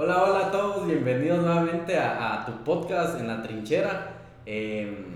Hola, 0.00 0.22
hola 0.22 0.46
a 0.46 0.50
todos, 0.52 0.86
bienvenidos 0.86 1.44
nuevamente 1.44 1.98
a, 1.98 2.44
tu 2.46 2.62
podcast 2.62 3.18
en 3.18 3.26
la 3.26 3.42
trinchera. 3.42 4.14
Em, 4.46 5.06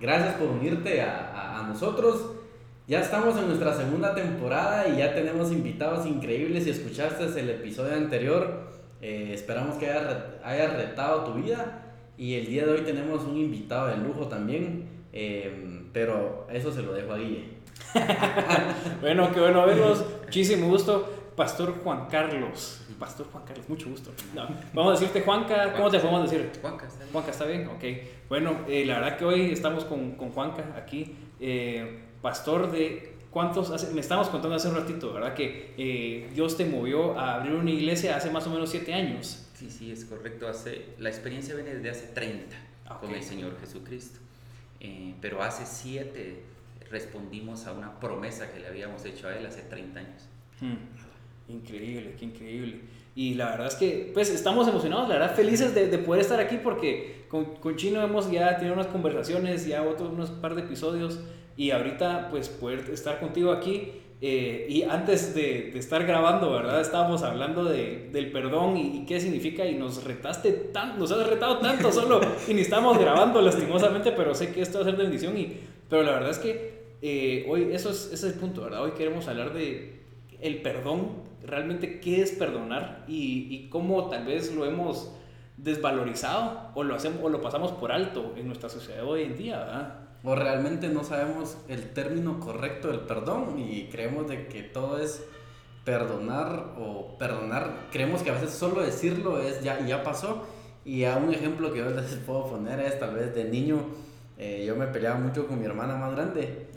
gracias 0.00 0.34
por 0.34 0.48
unirte 0.48 1.00
a, 1.02 1.64
nosotros. 1.68 2.32
Ya 2.88 3.00
estamos 3.00 3.38
en 3.38 3.46
nuestra 3.46 3.72
segunda 3.76 4.16
temporada 4.16 4.88
y 4.88 4.96
ya 4.96 5.14
tenemos 5.14 5.52
invitados 5.52 6.04
increíbles. 6.04 6.64
Si 6.64 6.70
escuchaste 6.70 7.26
el 7.38 7.48
episodio 7.48 7.94
anterior, 7.94 8.72
eh, 9.00 9.30
esperamos 9.34 9.76
que 9.76 9.88
haya, 9.88 10.66
retado 10.76 11.22
tu 11.22 11.34
vida. 11.34 11.84
Y 12.16 12.34
el 12.34 12.46
día 12.46 12.66
de 12.66 12.72
hoy 12.72 12.80
tenemos 12.80 13.22
un 13.22 13.36
invitado 13.36 13.86
de 13.86 13.98
lujo 13.98 14.26
también, 14.26 14.88
em, 15.12 15.90
pero 15.92 16.48
eso 16.52 16.72
se 16.72 16.82
lo 16.82 16.92
dejo 16.92 17.12
a 17.12 17.18
Guille. 17.18 17.44
bueno, 19.00 19.30
qué 19.32 19.38
bueno 19.38 19.64
verlos. 19.64 20.04
Muchísimo 20.24 20.66
gusto. 20.66 21.17
Pastor 21.38 21.72
Juan 21.84 22.08
Carlos. 22.10 22.80
Pastor 22.98 23.28
Juan 23.30 23.44
Carlos, 23.44 23.68
mucho 23.68 23.88
gusto. 23.88 24.10
vamos 24.74 24.96
a 24.96 25.00
decirte 25.00 25.22
Juanca, 25.22 25.72
¿cómo 25.72 25.88
te 25.88 26.00
podemos 26.00 26.28
decir? 26.28 26.50
Juanca, 26.60 26.88
está 26.88 26.98
bien. 26.98 27.12
Juanca, 27.12 27.30
¿está 27.30 27.44
bien? 27.44 27.68
Ok. 27.68 27.84
Bueno, 28.28 28.64
eh, 28.66 28.84
la 28.84 28.98
verdad 28.98 29.16
que 29.16 29.24
hoy 29.24 29.52
estamos 29.52 29.84
con, 29.84 30.16
con 30.16 30.32
Juanca 30.32 30.74
aquí, 30.76 31.14
eh, 31.38 32.02
pastor 32.20 32.72
de... 32.72 33.14
¿Cuántos? 33.30 33.70
Hace, 33.70 33.92
me 33.92 34.00
estábamos 34.00 34.30
contando 34.30 34.56
hace 34.56 34.68
un 34.68 34.74
ratito, 34.74 35.12
¿verdad? 35.12 35.34
Que 35.34 35.74
eh, 35.78 36.28
Dios 36.34 36.56
te 36.56 36.64
movió 36.64 37.16
a 37.16 37.36
abrir 37.36 37.52
una 37.52 37.70
iglesia 37.70 38.16
hace 38.16 38.30
más 38.30 38.44
o 38.48 38.50
menos 38.50 38.70
siete 38.70 38.92
años. 38.92 39.46
Sí, 39.54 39.70
sí, 39.70 39.92
es 39.92 40.06
correcto. 40.06 40.48
Hace, 40.48 40.86
la 40.98 41.08
experiencia 41.08 41.54
viene 41.54 41.74
desde 41.74 41.90
hace 41.90 42.06
30 42.14 42.56
con 43.00 43.14
el 43.14 43.22
Señor 43.22 43.56
Jesucristo. 43.60 44.18
pero 45.20 45.40
hace 45.42 45.66
siete 45.66 46.42
respondimos 46.90 47.66
a 47.66 47.74
una 47.74 48.00
promesa 48.00 48.50
que 48.50 48.58
le 48.58 48.66
habíamos 48.66 49.04
hecho 49.04 49.28
a 49.28 49.36
Él 49.36 49.46
hace 49.46 49.62
30 49.62 50.00
años. 50.00 50.28
Hmm. 50.60 51.07
Increíble, 51.48 52.14
qué 52.18 52.26
increíble. 52.26 52.80
Y 53.14 53.34
la 53.34 53.46
verdad 53.50 53.66
es 53.66 53.74
que, 53.74 54.10
pues, 54.14 54.30
estamos 54.30 54.68
emocionados, 54.68 55.08
la 55.08 55.18
verdad, 55.18 55.34
felices 55.34 55.74
de, 55.74 55.88
de 55.88 55.98
poder 55.98 56.22
estar 56.22 56.38
aquí 56.38 56.58
porque 56.62 57.24
con, 57.28 57.46
con, 57.56 57.74
Chino 57.76 58.02
hemos 58.02 58.30
ya 58.30 58.56
tenido 58.56 58.74
unas 58.74 58.86
conversaciones, 58.86 59.66
ya 59.66 59.82
otros 59.82 60.12
unos 60.12 60.30
par 60.30 60.54
de 60.54 60.62
episodios 60.62 61.18
y 61.56 61.70
ahorita, 61.70 62.28
pues, 62.30 62.48
poder 62.48 62.88
estar 62.90 63.18
contigo 63.18 63.50
aquí. 63.50 63.92
Eh, 64.20 64.66
y 64.68 64.82
antes 64.82 65.34
de, 65.34 65.70
de, 65.72 65.78
estar 65.78 66.04
grabando, 66.04 66.52
¿verdad? 66.52 66.80
Estábamos 66.80 67.22
hablando 67.22 67.64
de, 67.64 68.10
del 68.12 68.32
perdón 68.32 68.76
y, 68.76 69.06
qué 69.06 69.20
significa 69.20 69.64
y 69.64 69.74
nos 69.74 70.02
retaste 70.02 70.50
tanto, 70.52 70.98
nos 70.98 71.12
has 71.12 71.24
retado 71.28 71.58
tanto 71.58 71.92
solo 71.92 72.20
y 72.48 72.52
ni 72.52 72.62
estamos 72.62 72.98
grabando 72.98 73.40
lastimosamente, 73.40 74.10
pero 74.10 74.34
sé 74.34 74.52
que 74.52 74.60
esto 74.60 74.78
va 74.78 74.82
a 74.82 74.88
ser 74.88 74.96
de 74.96 75.04
bendición 75.04 75.38
y, 75.38 75.60
pero 75.88 76.02
la 76.02 76.12
verdad 76.12 76.30
es 76.30 76.38
que 76.38 76.78
eh, 77.00 77.46
hoy 77.48 77.68
eso 77.72 77.90
es, 77.90 78.06
ese 78.06 78.26
es 78.26 78.34
el 78.34 78.40
punto, 78.40 78.62
¿verdad? 78.62 78.82
Hoy 78.82 78.90
queremos 78.92 79.28
hablar 79.28 79.54
de 79.54 79.97
el 80.40 80.62
perdón 80.62 81.28
realmente 81.42 82.00
qué 82.00 82.22
es 82.22 82.32
perdonar 82.32 83.04
y, 83.06 83.48
y, 83.50 83.68
cómo 83.68 84.08
tal 84.08 84.26
vez 84.26 84.54
lo 84.54 84.64
hemos 84.66 85.12
desvalorizado 85.56 86.70
o 86.74 86.84
lo, 86.84 86.94
hacemos, 86.94 87.20
o 87.22 87.28
lo 87.28 87.40
pasamos 87.40 87.72
por 87.72 87.92
alto 87.92 88.34
en 88.36 88.46
nuestra 88.46 88.68
sociedad 88.68 89.04
hoy 89.04 89.22
en 89.22 89.36
día, 89.36 89.58
¿verdad? 89.58 89.94
O 90.24 90.34
realmente 90.34 90.88
no 90.88 91.04
sabemos 91.04 91.56
el 91.68 91.92
término 91.92 92.40
correcto 92.40 92.88
del 92.88 93.00
perdón 93.00 93.58
y 93.58 93.88
creemos 93.88 94.28
de 94.28 94.48
que 94.48 94.62
todo 94.62 94.98
es 94.98 95.24
perdonar 95.84 96.74
o 96.78 97.16
perdonar. 97.18 97.88
Creemos 97.90 98.22
que 98.22 98.30
a 98.30 98.34
veces 98.34 98.50
solo 98.50 98.82
decirlo 98.82 99.40
es 99.40 99.62
ya, 99.62 99.84
ya 99.86 100.02
pasó. 100.02 100.44
Y 100.84 101.04
a 101.04 101.16
un 101.16 101.32
ejemplo 101.32 101.72
que 101.72 101.78
yo 101.78 101.90
les 101.90 102.14
puedo 102.26 102.46
poner 102.46 102.80
es 102.80 102.98
tal 102.98 103.14
vez 103.14 103.34
de 103.34 103.44
niño, 103.44 103.78
eh, 104.36 104.64
yo 104.66 104.76
me 104.76 104.86
peleaba 104.86 105.18
mucho 105.18 105.46
con 105.46 105.58
mi 105.58 105.66
hermana 105.66 105.96
más 105.96 106.12
grande. 106.14 106.67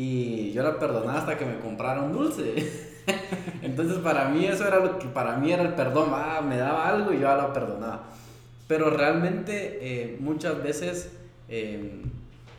Y 0.00 0.52
yo 0.52 0.62
la 0.62 0.78
perdonaba 0.78 1.18
hasta 1.18 1.36
que 1.36 1.44
me 1.44 1.58
compraron 1.58 2.12
dulce. 2.12 2.54
Entonces 3.62 3.98
para 3.98 4.28
mí 4.28 4.44
eso 4.44 4.64
era 4.64 4.78
lo 4.78 4.96
que 4.96 5.08
para 5.08 5.38
mí 5.38 5.50
era 5.50 5.64
el 5.64 5.74
perdón, 5.74 6.10
ah, 6.12 6.40
me 6.40 6.56
daba 6.56 6.88
algo 6.88 7.12
y 7.12 7.18
yo 7.18 7.34
lo 7.34 7.52
perdonaba. 7.52 8.04
Pero 8.68 8.90
realmente 8.90 9.78
eh, 9.80 10.16
muchas 10.20 10.62
veces 10.62 11.10
em, 11.48 12.02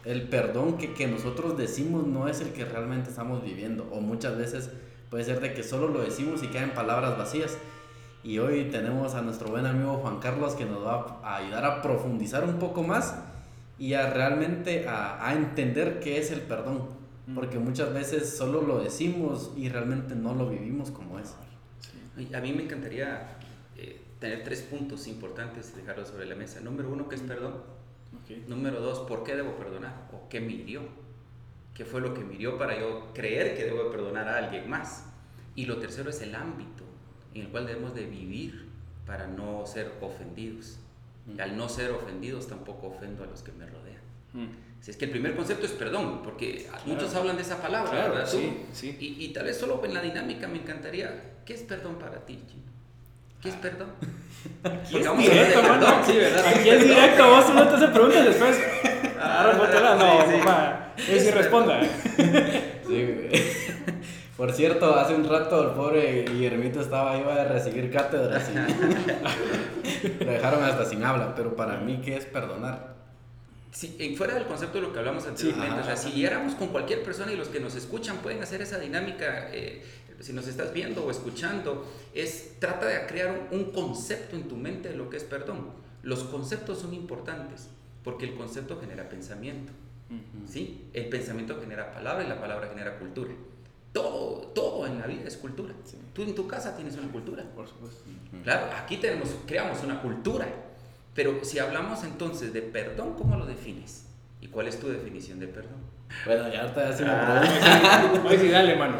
el 0.04 0.24
perdón 0.24 0.78
que, 0.78 0.94
que, 0.94 1.08
nosotros 1.08 1.58
decimos 1.58 2.06
no 2.06 2.28
es 2.28 2.42
el 2.42 2.50
que 2.50 2.66
realmente 2.66 3.10
estamos 3.10 3.42
viviendo. 3.42 3.88
O 3.90 4.02
muchas 4.02 4.38
veces 4.38 4.70
puede 5.10 5.24
ser 5.24 5.40
de 5.40 5.54
que 5.54 5.64
solo 5.64 5.88
lo 5.88 6.02
decimos 6.02 6.44
y 6.44 6.48
quedan 6.48 6.72
palabras 6.72 7.18
vacías. 7.18 7.58
Y 8.22 8.40
hoy 8.40 8.66
tenemos 8.66 9.16
a 9.16 9.22
nuestro 9.22 9.48
buen 9.48 9.66
amigo 9.66 10.00
Juan 10.00 10.20
Carlos 10.20 10.56
que 10.56 10.66
nos 10.66 10.86
va 10.86 11.22
a 11.24 11.38
ayudar 11.38 11.64
a 11.64 11.82
profundizar 11.82 12.44
un 12.44 12.60
poco 12.60 12.84
más 12.84 13.16
y 13.78 13.94
a 13.94 14.10
realmente 14.10 14.90
a, 14.90 15.26
a 15.26 15.36
entender 15.36 16.02
qué 16.02 16.18
es 16.18 16.32
el 16.32 16.42
perdón 16.42 16.99
porque 17.36 17.60
muchas 17.60 17.94
veces 17.94 18.38
solo 18.38 18.62
lo 18.62 18.82
decimos 18.82 19.52
y 19.56 19.70
realmente 19.70 20.16
no 20.16 20.34
lo 20.34 20.50
vivimos 20.50 20.92
como 20.92 21.20
es. 21.20 21.36
A 22.34 22.42
mí 22.42 22.54
me 22.54 22.64
encantaría 22.64 23.38
eh, 23.78 24.02
tener 24.20 24.44
tres 24.44 24.62
puntos 24.62 25.08
importantes 25.08 25.74
y 25.74 25.82
dejarlos 25.82 26.10
sobre 26.10 26.26
la 26.26 26.36
mesa. 26.36 26.60
Número 26.60 26.90
uno, 26.90 27.08
¿qué 27.08 27.16
es 27.16 27.22
perdón? 27.22 27.56
Número 28.48 28.82
dos, 28.82 29.00
¿por 29.08 29.24
qué 29.24 29.36
debo 29.36 29.56
perdonar? 29.56 30.10
¿O 30.14 30.28
qué 30.30 30.40
me 30.40 30.54
hirió? 30.54 30.82
¿Qué 31.74 31.86
fue 31.86 32.02
lo 32.02 32.14
que 32.14 32.24
me 32.24 32.36
hirió 32.36 32.58
para 32.58 32.80
yo 32.80 33.12
creer 33.14 33.56
que 33.56 33.66
debo 33.66 33.90
perdonar 33.90 34.28
a 34.28 34.38
alguien 34.38 34.70
más? 34.70 35.06
Y 35.56 35.66
lo 35.66 35.78
tercero 35.78 36.10
es 36.10 36.22
el 36.22 36.36
ámbito 36.36 36.84
en 37.34 37.42
el 37.42 37.50
cual 37.50 37.68
debemos 37.68 37.96
de 37.96 38.06
vivir 38.06 38.68
para 39.06 39.28
no 39.28 39.66
ser 39.66 39.94
ofendidos. 40.02 40.80
Y 41.28 41.40
al 41.40 41.56
no 41.58 41.70
ser 41.70 41.92
ofendidos 41.92 42.48
tampoco 42.48 42.88
ofendo 42.88 43.24
a 43.24 43.28
los 43.28 43.44
que 43.44 43.52
me 43.52 43.66
rodean. 43.66 43.99
Si 44.82 44.92
es 44.92 44.98
que 44.98 45.06
el 45.06 45.12
primer 45.12 45.36
concepto 45.36 45.66
es 45.66 45.74
perdón, 45.74 46.22
porque 46.24 46.68
muchos 46.86 47.14
hablan 47.16 47.36
de 47.36 47.42
esa 47.42 47.62
palabra, 47.62 47.92
¿verdad? 47.92 48.26
Sí, 48.26 48.66
sí. 48.72 48.98
Y, 49.00 49.26
y, 49.26 49.34
tal 49.34 49.46
vez 49.46 49.58
solo 49.58 49.82
en 49.84 49.94
la 49.94 50.02
dinámica 50.02 50.48
me 50.48 50.60
encantaría, 50.60 51.34
¿qué 51.46 51.54
es 51.54 51.64
perdón 51.64 51.96
para 51.96 52.26
ti, 52.26 52.40
Chino? 52.48 52.70
¿Qué 53.42 53.50
es 53.50 53.56
ah. 53.56 53.62
perdón? 53.62 53.90
Aquí 54.64 54.98
es 54.98 55.18
directo, 55.18 55.64
mano. 55.64 55.88
Sí, 56.06 56.14
¿verdad? 56.14 56.46
Aquí 56.48 56.70
es 56.70 56.84
directo, 56.84 57.30
vos 57.30 57.54
no 57.54 57.68
te 57.68 57.76
haces 57.76 57.90
preguntas 57.90 58.26
después. 58.26 58.58
Ah, 59.20 59.54
no, 60.00 60.32
sí, 60.32 60.38
mamá. 60.38 60.86
Es 61.08 61.28
y 61.28 61.32
responda. 61.32 61.82
Sí, 62.90 63.08
Por 64.36 64.52
cierto, 64.52 64.96
hace 64.96 65.14
un 65.14 65.30
rato 65.30 65.62
el 65.62 65.76
pobre 65.76 66.26
Guillermito 66.28 66.82
estaba 66.82 67.16
iba 67.18 67.36
a 67.36 67.44
recibir 67.44 67.92
cátedra 67.92 68.42
y 70.20 70.24
lo 70.24 70.32
dejaron 70.32 70.64
hasta 70.64 70.86
sin 70.86 71.04
habla, 71.04 71.36
pero 71.36 71.56
para 71.56 71.78
mí, 71.78 72.02
¿qué 72.04 72.18
es 72.18 72.26
perdonar? 72.26 72.99
Si, 73.72 74.16
fuera 74.16 74.34
del 74.34 74.46
concepto 74.46 74.80
de 74.80 74.88
lo 74.88 74.94
que 74.94 75.00
hablamos 75.00 75.28
anteriormente, 75.28 75.82
o 75.82 75.84
sea, 75.84 75.96
si 75.96 76.26
éramos 76.26 76.56
con 76.56 76.70
cualquier 76.70 77.04
persona 77.04 77.32
y 77.32 77.36
los 77.36 77.50
que 77.50 77.60
nos 77.60 77.76
escuchan 77.76 78.18
pueden 78.18 78.42
hacer 78.42 78.62
esa 78.62 78.80
dinámica, 78.80 79.50
eh, 79.54 79.84
si 80.20 80.34
nos 80.34 80.48
estás 80.48 80.74
viendo 80.74 81.06
o 81.06 81.12
escuchando, 81.12 81.86
es 82.14 82.60
trata 82.60 82.88
de 82.88 83.06
crear 83.06 83.48
un, 83.52 83.72
concepto 83.72 84.36
en 84.36 84.48
tu 84.48 84.58
mente 84.58 84.90
de 84.90 84.96
lo 84.96 85.10
que 85.10 85.18
es 85.18 85.24
perdón. 85.24 85.72
Los 86.02 86.24
conceptos 86.24 86.80
son 86.80 86.94
importantes 86.94 87.70
porque 88.04 88.26
el 88.26 88.36
concepto 88.36 88.80
genera 88.80 89.08
pensamiento, 89.08 89.72
¿sí? 90.48 90.90
El 90.94 91.08
pensamiento 91.10 91.60
genera 91.60 91.92
palabra 91.92 92.24
y 92.24 92.28
la 92.28 92.40
palabra 92.40 92.70
genera 92.70 92.98
cultura. 92.98 93.34
Todo, 93.94 94.48
todo 94.54 94.88
en 94.88 95.00
la 95.00 95.08
vida 95.08 95.28
es 95.28 95.38
cultura. 95.38 95.74
Tú 96.14 96.24
en 96.24 96.36
tu 96.36 96.48
casa 96.48 96.76
tienes 96.76 96.96
una 96.96 97.12
cultura. 97.12 97.44
Por 97.56 97.68
supuesto. 97.68 98.04
Claro, 98.44 98.68
aquí 98.76 98.98
tenemos, 98.98 99.36
creamos 99.46 99.84
una 99.84 100.02
cultura 100.02 100.48
pero 101.20 101.44
si 101.44 101.60
hablamos 101.60 102.06
entonces 102.06 102.54
de 102.54 102.62
perdón, 102.62 103.16
¿cómo 103.18 103.36
lo 103.36 103.46
defines? 103.46 104.08
¿Y 104.40 104.48
cuál 104.48 104.70
es 104.70 104.80
tu 104.80 104.88
definición 104.88 105.38
de 105.38 105.50
perdón? 105.50 105.82
Bueno, 106.26 106.48
ya 106.48 106.74
te 106.74 106.80
hace 106.80 107.04
una 107.04 107.42
pregunta. 107.42 108.24
Hoy 108.26 108.38
sí, 108.38 108.48
dale, 108.48 108.78
mano. 108.78 108.96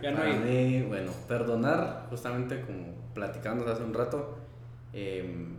Ya 0.00 0.12
no 0.12 0.22
hay. 0.22 0.84
bueno, 0.86 1.10
perdonar, 1.26 2.06
justamente 2.08 2.60
como 2.60 2.94
platicamos 3.14 3.66
hace 3.66 3.82
un 3.82 3.94
rato, 3.94 4.38
em, 4.92 5.56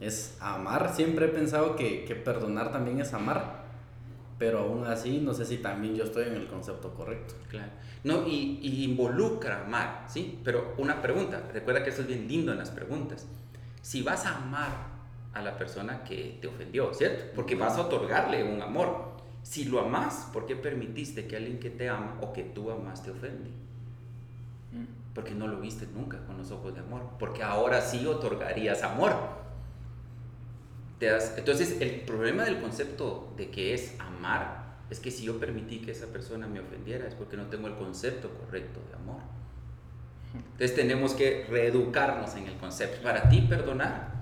es 0.00 0.38
amar. 0.40 0.94
Siempre 0.94 1.26
he 1.26 1.28
pensado 1.28 1.76
que, 1.76 2.06
que, 2.06 2.14
perdonar 2.14 2.72
también 2.72 2.98
es 2.98 3.12
amar, 3.12 3.64
pero 4.38 4.60
aún 4.60 4.86
así 4.86 5.18
no 5.18 5.34
sé 5.34 5.44
si 5.44 5.58
también 5.58 5.94
yo 5.94 6.04
estoy 6.04 6.28
en 6.28 6.36
el 6.36 6.46
concepto 6.46 6.94
correcto. 6.94 7.34
Claro. 7.50 7.70
No, 8.02 8.26
y, 8.26 8.60
y 8.62 8.84
involucra 8.84 9.66
amar, 9.66 10.06
¿sí? 10.08 10.40
Pero 10.42 10.72
una 10.78 11.02
pregunta, 11.02 11.42
recuerda 11.52 11.84
que 11.84 11.90
eso 11.90 12.00
es 12.00 12.06
bien 12.06 12.26
lindo 12.26 12.50
en 12.50 12.56
las 12.56 12.70
preguntas. 12.70 13.26
Si 13.82 14.00
vas 14.00 14.24
a 14.24 14.38
amar 14.38 14.99
a 15.32 15.42
la 15.42 15.56
persona 15.56 16.02
que 16.02 16.38
te 16.40 16.48
ofendió, 16.48 16.92
¿cierto? 16.92 17.24
Porque 17.34 17.54
vas 17.54 17.76
a 17.76 17.82
otorgarle 17.82 18.42
un 18.42 18.60
amor. 18.62 19.10
Si 19.42 19.64
lo 19.64 19.80
amas, 19.80 20.28
¿por 20.32 20.46
qué 20.46 20.56
permitiste 20.56 21.26
que 21.26 21.36
alguien 21.36 21.60
que 21.60 21.70
te 21.70 21.88
ama 21.88 22.18
o 22.20 22.32
que 22.32 22.42
tú 22.42 22.70
amas 22.70 23.02
te 23.02 23.10
ofende? 23.10 23.50
Mm. 24.72 25.14
Porque 25.14 25.34
no 25.34 25.46
lo 25.46 25.60
viste 25.60 25.86
nunca 25.94 26.18
con 26.26 26.36
los 26.36 26.50
ojos 26.50 26.74
de 26.74 26.80
amor. 26.80 27.02
Porque 27.18 27.42
ahora 27.42 27.80
sí 27.80 28.04
otorgarías 28.06 28.82
amor. 28.82 29.14
Entonces, 31.00 31.80
el 31.80 32.02
problema 32.02 32.44
del 32.44 32.60
concepto 32.60 33.32
de 33.36 33.50
que 33.50 33.72
es 33.72 33.98
amar 33.98 34.60
es 34.90 35.00
que 35.00 35.10
si 35.10 35.24
yo 35.24 35.38
permití 35.38 35.78
que 35.78 35.92
esa 35.92 36.06
persona 36.08 36.46
me 36.46 36.60
ofendiera 36.60 37.06
es 37.06 37.14
porque 37.14 37.36
no 37.36 37.46
tengo 37.46 37.68
el 37.68 37.76
concepto 37.76 38.28
correcto 38.30 38.80
de 38.90 38.96
amor. 38.96 39.22
Entonces 40.34 40.74
tenemos 40.74 41.14
que 41.14 41.46
reeducarnos 41.48 42.34
en 42.34 42.46
el 42.48 42.56
concepto. 42.58 43.02
Para 43.02 43.28
ti 43.28 43.40
perdonar 43.42 44.19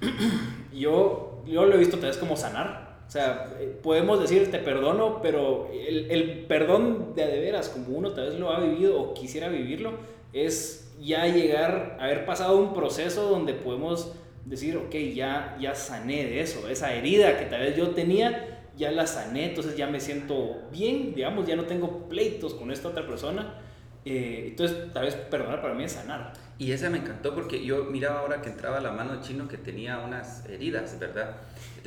yo, 0.72 1.42
yo 1.46 1.64
lo 1.66 1.74
he 1.74 1.78
visto 1.78 1.98
tal 1.98 2.10
vez 2.10 2.18
como 2.18 2.36
sanar. 2.36 3.02
O 3.06 3.10
sea, 3.10 3.52
eh, 3.60 3.78
podemos 3.82 4.20
decir 4.20 4.50
te 4.50 4.58
perdono, 4.58 5.20
pero 5.20 5.70
el, 5.72 6.10
el 6.10 6.46
perdón 6.46 7.14
de 7.14 7.26
de 7.26 7.40
veras, 7.40 7.68
como 7.68 7.98
uno 7.98 8.12
tal 8.12 8.30
vez 8.30 8.38
lo 8.38 8.50
ha 8.50 8.60
vivido 8.60 8.98
o 8.98 9.14
quisiera 9.14 9.48
vivirlo, 9.48 9.92
es 10.32 10.94
ya 11.00 11.26
llegar, 11.26 11.98
haber 12.00 12.24
pasado 12.24 12.56
un 12.56 12.72
proceso 12.72 13.28
donde 13.28 13.54
podemos 13.54 14.12
decir, 14.44 14.76
ok, 14.76 14.94
ya, 15.14 15.56
ya 15.60 15.74
sané 15.74 16.24
de 16.24 16.40
eso, 16.40 16.68
esa 16.68 16.94
herida 16.94 17.38
que 17.38 17.46
tal 17.46 17.60
vez 17.60 17.76
yo 17.76 17.90
tenía, 17.90 18.62
ya 18.76 18.90
la 18.90 19.06
sané, 19.06 19.50
entonces 19.50 19.76
ya 19.76 19.86
me 19.86 20.00
siento 20.00 20.62
bien, 20.72 21.14
digamos, 21.14 21.46
ya 21.46 21.56
no 21.56 21.64
tengo 21.64 22.08
pleitos 22.08 22.54
con 22.54 22.70
esta 22.70 22.88
otra 22.88 23.06
persona. 23.06 23.58
Eh, 24.04 24.46
entonces, 24.48 24.92
tal 24.92 25.04
vez 25.04 25.14
perdonar 25.14 25.62
para 25.62 25.74
mí 25.74 25.84
es 25.84 25.92
sanar. 25.92 26.32
Y 26.58 26.72
esa 26.72 26.90
me 26.90 26.98
encantó 26.98 27.34
porque 27.34 27.64
yo 27.64 27.84
miraba 27.84 28.20
ahora 28.20 28.42
que 28.42 28.48
entraba 28.48 28.80
la 28.80 28.92
mano 28.92 29.20
chino 29.20 29.48
que 29.48 29.58
tenía 29.58 29.98
unas 29.98 30.44
heridas, 30.46 30.98
¿verdad? 30.98 31.36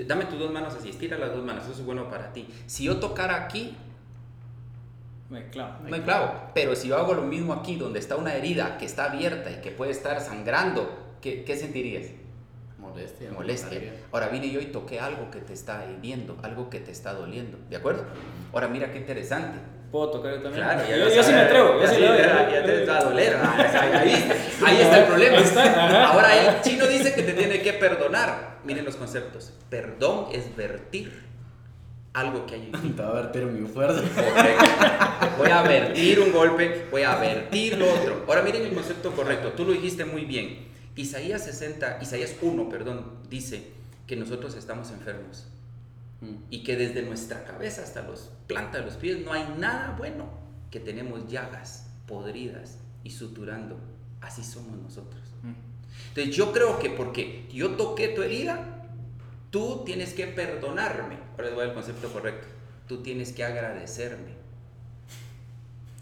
Dame 0.06 0.26
tus 0.26 0.40
dos 0.40 0.52
manos 0.52 0.76
así, 0.76 0.90
estira 0.90 1.18
las 1.18 1.34
dos 1.34 1.46
manos, 1.46 1.64
eso 1.64 1.74
es 1.74 1.86
bueno 1.86 2.10
para 2.10 2.34
ti. 2.34 2.48
Si 2.66 2.86
yo 2.86 2.98
tocara 2.98 3.44
aquí, 3.46 3.76
me 5.30 5.50
clavo. 5.50 5.84
Me 5.84 6.02
clavo. 6.02 6.52
Pero 6.54 6.76
si 6.76 6.90
yo 6.90 6.98
hago 6.98 7.14
lo 7.14 7.24
mismo 7.24 7.54
aquí, 7.54 7.76
donde 7.76 8.00
está 8.00 8.16
una 8.16 8.36
herida 8.36 8.78
que 8.78 8.86
está 8.86 9.06
abierta 9.12 9.52
y 9.52 9.62
que 9.62 9.72
puede 9.72 9.92
estar 9.92 10.22
sangrando, 10.22 11.16
¿qué, 11.22 11.44
qué 11.44 11.58
sentirías? 11.58 12.12
Molestia. 12.78 13.32
Molestia. 13.32 13.94
Ahora 14.12 14.28
vine 14.28 14.52
yo 14.52 14.62
y 14.62 14.68
toqué 14.68 15.00
algo 15.00 15.32
que 15.32 15.40
te 15.40 15.54
está 15.54 15.86
hiriendo, 15.90 16.38
algo 16.44 16.70
que 16.70 16.80
te 16.80 16.92
está 16.92 17.14
doliendo. 17.14 17.58
¿De 17.70 17.78
acuerdo? 17.78 18.06
Ahora 18.54 18.68
mira 18.68 18.92
qué 18.92 19.00
interesante. 19.00 19.58
¿Puedo 19.92 20.10
tocar 20.12 20.36
yo 20.36 20.42
también? 20.42 20.64
Claro, 20.64 20.84
yo, 20.90 21.16
yo 21.16 21.24
sí 21.24 21.32
me 21.32 21.40
atrevo. 21.40 21.82
Yo 21.82 21.88
sí 21.88 22.02
ya, 22.02 22.18
ya, 22.18 22.50
ya 22.50 22.66
te 22.66 22.86
va 22.86 22.98
a 22.98 23.04
doler. 23.04 23.36
Ahí, 23.36 24.30
ahí 24.66 24.82
está 24.82 25.00
el 25.00 25.06
problema. 25.06 25.38
Ahora 26.06 26.36
el 26.36 26.62
chino 26.62 26.86
dice 26.88 27.14
que 27.14 27.24
te 27.24 27.34
tiene 27.34 27.62
que 27.62 27.74
perdonar. 27.74 28.60
Miren 28.64 28.86
los 28.86 28.96
conceptos. 28.96 29.54
Perdón 29.70 30.28
es 30.32 30.56
vertir 30.56 31.26
algo 32.16 32.46
que 32.46 32.56
hay 32.56 32.72
en 32.74 32.96
Te 32.96 33.02
va 33.02 33.10
a 33.10 33.14
vertir 33.14 33.46
mi 33.46 33.68
fuerza. 33.68 34.02
Voy 35.38 35.50
a 35.50 35.62
vertir 35.62 36.20
un 36.20 36.32
golpe, 36.32 36.88
voy 36.90 37.04
a 37.04 37.16
vertir 37.18 37.78
lo 37.78 37.94
otro. 37.94 38.24
Ahora 38.28 38.42
miren 38.42 38.64
el 38.64 38.74
concepto 38.74 39.12
correcto. 39.12 39.50
Tú 39.50 39.66
lo 39.66 39.74
dijiste 39.74 40.06
muy 40.06 40.26
bien. 40.26 40.74
Isaías 40.96 41.44
60, 41.44 42.00
Isaías 42.02 42.36
1, 42.42 42.70
perdón, 42.70 43.20
dice 43.30 43.72
que 44.08 44.16
nosotros 44.16 44.56
estamos 44.56 44.92
enfermos. 44.92 45.46
Y 46.50 46.64
que 46.64 46.76
desde 46.76 47.04
nuestra 47.04 47.44
cabeza 47.44 47.84
hasta 47.84 48.02
los 48.02 48.32
plantas 48.48 48.82
de 48.82 48.86
los 48.88 48.96
pies 48.96 49.24
no 49.24 49.34
hay 49.34 49.46
nada 49.58 49.96
bueno, 49.98 50.28
que 50.72 50.80
tenemos 50.80 51.28
llagas 51.28 51.88
podridas 52.08 52.80
y 53.04 53.12
suturando. 53.12 53.78
Así 54.22 54.44
somos 54.44 54.78
nosotros. 54.78 55.22
Mm. 55.44 55.54
Entonces 56.10 56.36
yo 56.36 56.52
creo 56.52 56.80
que 56.80 56.90
porque 56.90 57.48
yo 57.52 57.76
toqué 57.76 58.10
tu 58.10 58.24
herida, 58.24 58.88
tú 59.52 59.84
tienes 59.86 60.14
que 60.14 60.28
perdonarme. 60.28 61.18
Ahora 61.32 61.46
les 61.46 61.56
voy 61.56 61.64
al 61.66 61.74
concepto 61.74 62.12
correcto. 62.12 62.48
Tú 62.88 63.02
tienes 63.04 63.32
que 63.32 63.44
agradecerme. 63.44 64.36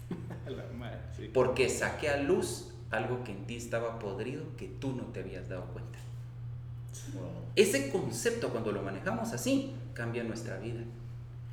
Porque 1.32 1.70
saqué 1.70 2.10
a 2.10 2.18
luz 2.18 2.68
algo 2.90 3.24
que 3.24 3.32
en 3.32 3.46
ti 3.46 3.56
estaba 3.56 3.98
podrido 3.98 4.44
que 4.56 4.68
tú 4.68 4.92
no 4.92 5.04
te 5.04 5.20
habías 5.20 5.48
dado 5.48 5.64
cuenta. 5.72 5.98
Ese 7.56 7.90
concepto 7.90 8.50
cuando 8.50 8.70
lo 8.70 8.82
manejamos 8.82 9.32
así 9.32 9.74
cambia 9.94 10.22
nuestra 10.22 10.58
vida. 10.58 10.80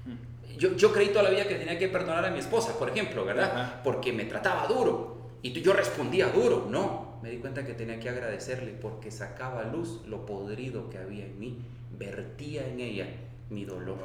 Hmm. 0.06 0.58
Yo, 0.58 0.76
yo, 0.76 0.92
creí 0.92 1.10
toda 1.10 1.24
la 1.24 1.30
vida 1.30 1.48
que 1.48 1.56
tenía 1.56 1.80
que 1.80 1.88
perdonar 1.88 2.26
a 2.26 2.32
mi 2.32 2.40
esposa, 2.40 2.78
por 2.78 2.90
ejemplo, 2.90 3.24
¿verdad? 3.24 3.82
Porque 3.84 4.12
me 4.12 4.26
trataba 4.26 4.68
duro 4.68 5.32
y 5.42 5.54
yo 5.62 5.74
respondía 5.74 6.28
duro. 6.28 6.68
No, 6.70 7.20
me 7.22 7.30
di 7.30 7.38
cuenta 7.38 7.66
que 7.66 7.74
tenía 7.74 8.00
que 8.00 8.10
agradecerle 8.10 8.72
porque 8.74 9.12
sacaba 9.12 9.62
a 9.62 9.72
luz 9.72 10.02
lo 10.08 10.26
podrido 10.26 10.90
que 10.90 10.98
había 10.98 11.26
en 11.26 11.40
mí, 11.40 11.60
vertía 11.98 12.68
en 12.68 12.80
ella 12.82 13.08
mi 13.50 13.64
dolor. 13.64 14.00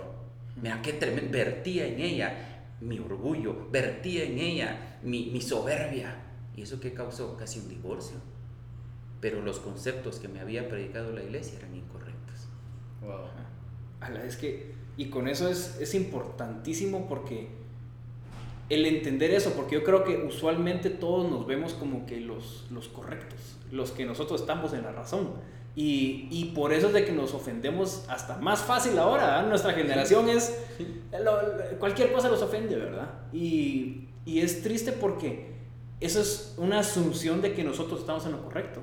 Hmm. 0.55 0.62
Mira 0.62 0.83
qué 0.83 0.93
tremendo, 0.93 1.33
vertía 1.33 1.87
en 1.87 1.99
ella 1.99 2.62
mi 2.81 2.99
orgullo, 2.99 3.69
vertía 3.71 4.25
en 4.25 4.38
ella 4.38 4.99
mi, 5.03 5.27
mi 5.27 5.41
soberbia 5.41 6.27
¿Y 6.56 6.62
eso 6.62 6.81
qué 6.81 6.94
causó? 6.94 7.37
Casi 7.37 7.61
un 7.61 7.69
divorcio. 7.69 8.17
Pero 9.21 9.43
los 9.43 9.61
conceptos 9.61 10.19
que 10.19 10.29
me 10.29 10.41
había 10.41 10.69
predicado 10.69 11.12
la 11.12 11.23
iglesia 11.23 11.59
eran 11.59 11.77
incorrectos. 11.77 12.49
Wow. 13.03 13.29
Es 14.25 14.37
que, 14.37 14.72
y 14.96 15.06
con 15.06 15.28
eso 15.28 15.48
es, 15.48 15.78
es 15.81 15.94
importantísimo 15.94 17.06
porque 17.08 17.48
el 18.69 18.84
entender 18.87 19.32
eso, 19.32 19.52
porque 19.52 19.76
yo 19.76 19.84
creo 19.84 20.04
que 20.04 20.16
usualmente 20.25 20.90
todos 20.90 21.31
nos 21.31 21.46
vemos 21.46 21.75
como 21.75 22.06
que 22.06 22.20
los, 22.20 22.66
los 22.70 22.88
correctos, 22.88 23.56
los 23.70 23.93
que 23.93 24.04
nosotros 24.04 24.40
estamos 24.40 24.72
en 24.72 24.82
la 24.82 24.93
razón. 24.93 25.31
Y, 25.76 26.28
y, 26.31 26.52
por 26.54 26.72
eso 26.72 26.87
es 26.87 26.94
de 26.94 27.04
que 27.04 27.12
nos 27.12 27.34
ofendemos 27.34 28.06
hasta 28.08 28.38
más 28.38 28.62
fácil 28.62 28.98
ahora. 28.98 29.43
Nuestra 29.43 29.75
generación 29.75 30.31
es. 30.31 30.58
cualquier 31.78 32.12
cosa 32.12 32.31
los 32.31 32.40
ofende, 32.40 32.76
¿verdad? 32.76 33.10
Y, 33.31 34.08
y 34.25 34.40
es 34.40 34.62
triste 34.62 34.92
porque 34.92 35.52
eso 36.00 36.20
es 36.20 36.54
una 36.56 36.78
asunción 36.78 37.42
de 37.42 37.52
que 37.52 37.62
nosotros 37.62 38.00
estamos 38.00 38.25
en 38.25 38.32
lo 38.32 38.42
correcto. 38.42 38.81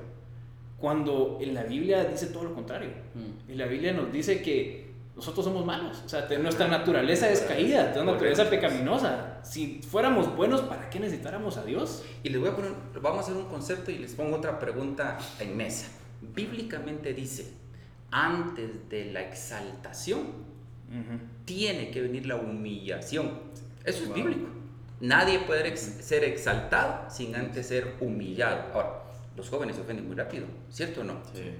Cuando 0.78 1.38
en 1.40 1.54
la 1.54 1.64
Biblia 1.64 2.04
dice 2.04 2.26
todo 2.26 2.44
lo 2.44 2.54
contrario. 2.54 2.90
Mm. 3.14 3.50
En 3.50 3.58
la 3.58 3.66
Biblia 3.66 3.92
nos 3.92 4.12
dice 4.12 4.40
que 4.40 4.83
nosotros 5.16 5.44
somos 5.44 5.64
malos. 5.64 6.02
O 6.04 6.08
sea, 6.08 6.26
nuestra 6.38 6.66
naturaleza 6.66 7.30
es 7.30 7.40
caída, 7.42 7.82
nuestra 7.82 8.04
naturaleza 8.04 8.50
pecaminosa. 8.50 9.40
Si 9.44 9.80
fuéramos 9.82 10.34
buenos, 10.34 10.62
¿para 10.62 10.90
qué 10.90 10.98
necesitáramos 10.98 11.56
a 11.56 11.64
Dios? 11.64 12.04
Y 12.22 12.30
les 12.30 12.40
voy 12.40 12.50
a 12.50 12.56
poner, 12.56 12.72
vamos 13.00 13.18
a 13.18 13.20
hacer 13.22 13.36
un 13.36 13.46
concepto 13.46 13.90
y 13.90 13.98
les 13.98 14.14
pongo 14.14 14.36
otra 14.36 14.58
pregunta 14.58 15.18
en 15.38 15.56
mesa. 15.56 15.88
Bíblicamente 16.20 17.14
dice, 17.14 17.52
antes 18.10 18.88
de 18.88 19.12
la 19.12 19.20
exaltación, 19.20 20.54
tiene 21.44 21.90
que 21.90 22.00
venir 22.02 22.26
la 22.26 22.36
humillación. 22.36 23.30
Eso 23.84 24.04
es 24.04 24.14
bíblico. 24.14 24.48
Nadie 25.00 25.40
puede 25.40 25.76
ser 25.76 26.24
exaltado 26.24 27.10
sin 27.10 27.34
antes 27.34 27.66
ser 27.66 27.96
humillado. 28.00 28.72
Ahora, 28.72 29.02
los 29.36 29.48
jóvenes 29.48 29.76
se 29.76 29.82
ofenden 29.82 30.06
muy 30.06 30.16
rápido, 30.16 30.46
¿cierto 30.70 31.02
o 31.02 31.04
no? 31.04 31.20
Sí. 31.32 31.50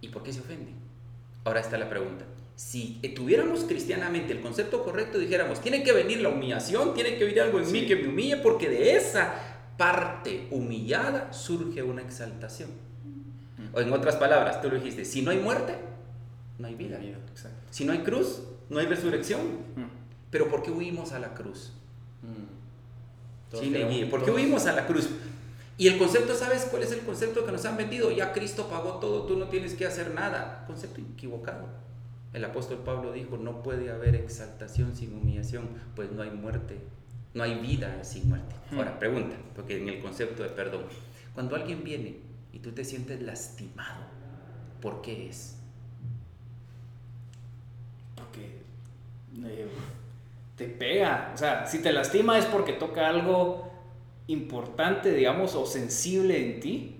¿Y 0.00 0.08
por 0.08 0.22
qué 0.22 0.32
se 0.32 0.40
ofenden? 0.40 0.74
Ahora 1.44 1.60
está 1.60 1.78
la 1.78 1.88
pregunta. 1.88 2.24
Si 2.56 3.00
tuviéramos 3.16 3.64
cristianamente 3.64 4.32
el 4.32 4.40
concepto 4.40 4.84
correcto, 4.84 5.18
dijéramos, 5.18 5.60
tiene 5.60 5.82
que 5.82 5.92
venir 5.92 6.20
la 6.20 6.28
humillación, 6.28 6.94
tiene 6.94 7.16
que 7.16 7.24
venir 7.24 7.40
algo 7.40 7.58
en 7.58 7.70
mí 7.72 7.86
que 7.86 7.96
me 7.96 8.08
humille, 8.08 8.36
porque 8.36 8.68
de 8.68 8.96
esa 8.96 9.34
parte 9.76 10.46
humillada 10.50 11.32
surge 11.32 11.82
una 11.82 12.02
exaltación. 12.02 12.70
O 13.72 13.80
en 13.80 13.92
otras 13.92 14.16
palabras, 14.16 14.62
tú 14.62 14.68
lo 14.68 14.76
dijiste, 14.76 15.04
si 15.04 15.22
no 15.22 15.32
hay 15.32 15.38
muerte, 15.38 15.74
no 16.58 16.68
hay 16.68 16.74
vida. 16.76 17.00
Si 17.70 17.84
no 17.84 17.92
hay 17.92 18.00
cruz, 18.00 18.42
no 18.68 18.78
hay 18.78 18.86
resurrección. 18.86 19.40
Pero 20.30 20.48
¿por 20.48 20.62
qué 20.62 20.70
huimos 20.70 21.12
a 21.12 21.18
la 21.18 21.34
cruz? 21.34 21.72
Sí, 23.52 24.06
¿Por 24.10 24.24
qué 24.24 24.30
huimos 24.30 24.66
a 24.66 24.72
la 24.72 24.86
cruz? 24.86 25.08
Y 25.76 25.88
el 25.88 25.98
concepto, 25.98 26.34
¿sabes 26.34 26.68
cuál 26.70 26.84
es 26.84 26.92
el 26.92 27.00
concepto 27.00 27.44
que 27.44 27.50
nos 27.50 27.64
han 27.64 27.76
vendido? 27.76 28.12
Ya 28.12 28.32
Cristo 28.32 28.68
pagó 28.68 29.00
todo, 29.00 29.26
tú 29.26 29.36
no 29.36 29.48
tienes 29.48 29.74
que 29.74 29.86
hacer 29.86 30.14
nada. 30.14 30.64
Concepto 30.68 31.00
equivocado. 31.00 31.66
El 32.34 32.44
apóstol 32.44 32.78
Pablo 32.84 33.12
dijo, 33.12 33.38
no 33.38 33.62
puede 33.62 33.90
haber 33.90 34.16
exaltación 34.16 34.94
sin 34.94 35.14
humillación, 35.14 35.68
pues 35.94 36.10
no 36.10 36.22
hay 36.22 36.30
muerte, 36.30 36.78
no 37.32 37.44
hay 37.44 37.54
vida 37.60 38.04
sin 38.04 38.28
muerte. 38.28 38.54
Hmm. 38.70 38.78
Ahora, 38.78 38.98
pregunta, 38.98 39.36
porque 39.54 39.80
en 39.80 39.88
el 39.88 40.02
concepto 40.02 40.42
de 40.42 40.50
perdón, 40.50 40.82
cuando 41.32 41.56
alguien 41.56 41.84
viene 41.84 42.18
y 42.52 42.58
tú 42.58 42.72
te 42.72 42.84
sientes 42.84 43.22
lastimado, 43.22 44.04
¿por 44.82 45.00
qué 45.00 45.28
es? 45.28 45.56
Porque 48.16 48.64
eh, 49.46 49.68
te 50.56 50.66
pega. 50.66 51.30
O 51.34 51.38
sea, 51.38 51.66
si 51.66 51.80
te 51.82 51.92
lastima 51.92 52.36
es 52.36 52.46
porque 52.46 52.72
toca 52.72 53.08
algo 53.08 53.72
importante, 54.26 55.12
digamos, 55.12 55.54
o 55.54 55.66
sensible 55.66 56.44
en 56.44 56.60
ti. 56.60 56.90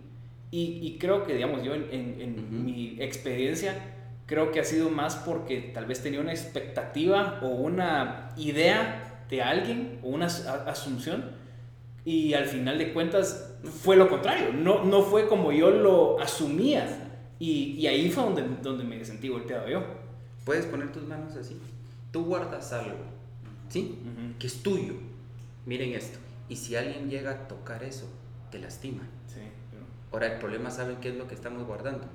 Y, 0.56 0.98
creo 1.00 1.24
que, 1.26 1.34
digamos, 1.34 1.64
yo 1.64 1.74
en, 1.74 2.64
mi 2.64 2.96
experiencia, 3.00 3.93
creo 4.26 4.52
que 4.52 4.60
ha 4.60 4.64
sido 4.64 4.90
más 4.90 5.16
porque 5.16 5.60
tal 5.74 5.86
vez 5.86 6.02
tenía 6.02 6.20
una 6.20 6.32
expectativa 6.32 7.40
o 7.42 7.48
una 7.48 8.30
idea 8.36 9.24
de 9.28 9.42
alguien 9.42 9.98
o 10.02 10.08
una 10.08 10.26
asunción 10.26 11.32
y 12.04 12.34
al 12.34 12.46
final 12.46 12.78
de 12.78 12.92
cuentas 12.92 13.54
fue 13.64 13.96
lo 13.96 14.08
contrario, 14.08 14.52
no, 14.52 14.84
no 14.84 15.02
fue 15.02 15.26
como 15.26 15.52
yo 15.52 15.70
lo 15.70 16.20
asumía 16.20 16.86
y, 17.38 17.72
y 17.78 17.86
ahí 17.86 18.10
fue 18.10 18.24
donde, 18.24 18.42
donde 18.62 18.84
me 18.84 19.02
sentí 19.04 19.28
golpeado 19.28 19.68
yo. 19.68 19.82
Puedes 20.44 20.66
poner 20.66 20.92
tus 20.92 21.04
manos 21.04 21.34
así. 21.36 21.58
Tú 22.12 22.26
guardas 22.26 22.72
algo 22.72 23.14
¿sí? 23.68 23.98
Que 24.38 24.46
es 24.46 24.62
tuyo. 24.62 24.94
Miren 25.66 25.94
esto. 25.94 26.18
Y 26.48 26.56
si 26.56 26.76
alguien 26.76 27.08
llega 27.10 27.30
a 27.30 27.48
tocar 27.48 27.82
eso, 27.82 28.08
te 28.50 28.58
lastima. 28.58 29.02
Sí, 29.26 29.40
Ahora, 30.12 30.34
el 30.34 30.38
problema, 30.38 30.70
¿saben 30.70 30.96
qué 31.00 31.08
es 31.08 31.16
lo 31.16 31.26
que 31.26 31.34
estamos 31.34 31.66
guardando? 31.66 32.06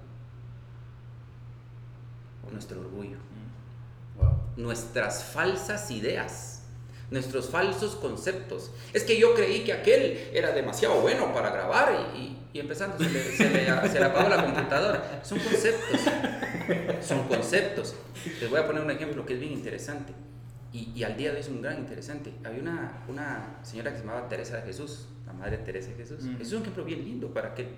Nuestro 2.52 2.80
orgullo. 2.82 3.18
Nuestras 4.58 5.24
falsas 5.24 5.90
ideas. 5.92 6.64
Nuestros 7.12 7.50
falsos 7.50 7.96
conceptos. 7.96 8.72
Es 8.94 9.04
que 9.04 9.20
yo 9.20 9.34
creí 9.34 9.64
que 9.64 9.74
aquel 9.74 10.30
era 10.34 10.52
demasiado 10.52 11.02
bueno 11.02 11.34
para 11.34 11.50
grabar 11.50 12.12
y, 12.16 12.38
y, 12.54 12.60
empezando 12.60 12.98
se 13.00 13.10
le, 13.10 13.24
se, 13.36 13.50
le, 13.50 13.90
se 13.90 14.00
le 14.00 14.06
apagó 14.06 14.30
la 14.30 14.44
computadora. 14.44 15.22
Son 15.24 15.40
conceptos. 15.40 16.02
Son 17.02 17.28
conceptos. 17.28 17.96
Les 18.40 18.50
voy 18.50 18.60
a 18.60 18.68
poner 18.68 18.84
un 18.84 18.92
ejemplo 18.92 19.26
que 19.26 19.34
es 19.34 19.40
bien 19.40 19.54
interesante 19.54 20.14
Y, 20.72 20.92
y 20.94 21.04
al 21.04 21.18
día 21.18 21.30
de 21.30 21.36
hoy 21.38 21.42
es 21.42 21.48
un 21.50 21.62
gran 21.62 21.80
interesante. 21.80 22.32
Había 22.44 22.62
una, 22.62 23.04
una 23.08 23.60
señora 23.64 23.92
que 23.92 23.98
se 23.98 24.04
llamaba 24.06 24.28
Teresa 24.28 24.58
de 24.58 24.64
Jesús, 24.64 25.08
la 25.26 25.34
madre 25.34 25.58
Teresa 25.58 25.90
de 25.90 25.96
Jesús. 25.96 26.24
Mm. 26.24 26.42
Es 26.42 26.52
un 26.54 26.62
ejemplo 26.62 26.84
bien 26.84 27.04
lindo 27.04 27.34
para 27.34 27.56
que 27.56 27.70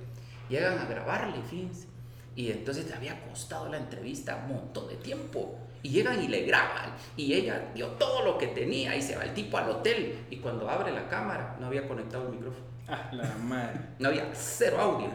llegan 0.50 0.78
a 0.78 0.86
grabarle, 0.86 1.42
fíjense. 1.50 1.88
Y 2.36 2.52
entonces 2.52 2.88
le 2.88 2.96
había 2.96 3.22
costado 3.28 3.70
la 3.70 3.78
entrevista 3.78 4.46
un 4.48 4.56
montón 4.56 4.88
de 4.88 4.96
tiempo. 4.96 5.58
Y 5.84 5.90
llegan 5.90 6.24
y 6.24 6.28
le 6.28 6.44
graban. 6.44 6.96
Y 7.18 7.34
ella 7.34 7.72
dio 7.74 7.88
todo 7.92 8.24
lo 8.24 8.38
que 8.38 8.48
tenía 8.48 8.96
y 8.96 9.02
se 9.02 9.16
va 9.16 9.24
el 9.24 9.34
tipo 9.34 9.58
al 9.58 9.70
hotel. 9.70 10.16
Y 10.30 10.38
cuando 10.38 10.70
abre 10.70 10.92
la 10.92 11.08
cámara, 11.10 11.58
no 11.60 11.68
había 11.68 11.88
conectado 11.88 12.28
el 12.28 12.36
micrófono. 12.36 12.66
Ah, 12.88 13.10
la 13.12 13.36
madre. 13.38 13.80
No 14.00 14.10
había 14.10 14.30
cero 14.34 14.78
audio. 14.80 15.10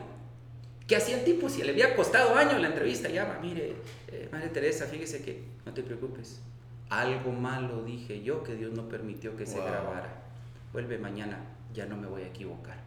¿Qué 0.86 0.96
hacía 0.96 1.18
el 1.18 1.24
tipo? 1.24 1.48
Si 1.48 1.62
le 1.62 1.70
había 1.70 1.96
costado 1.96 2.34
años 2.36 2.60
la 2.60 2.68
entrevista, 2.68 3.08
llama, 3.08 3.38
mire, 3.40 3.74
eh, 4.08 4.28
Madre 4.30 4.48
Teresa, 4.48 4.86
fíjese 4.86 5.22
que 5.22 5.42
no 5.64 5.72
te 5.72 5.82
preocupes. 5.82 6.40
Algo 6.88 7.32
malo 7.32 7.82
dije 7.82 8.22
yo 8.22 8.44
que 8.44 8.54
Dios 8.54 8.72
no 8.72 8.88
permitió 8.88 9.36
que 9.36 9.46
se 9.46 9.58
grabara. 9.58 10.22
Vuelve 10.72 10.98
mañana, 10.98 11.40
ya 11.74 11.86
no 11.86 11.96
me 11.96 12.06
voy 12.06 12.22
a 12.22 12.28
equivocar. 12.28 12.85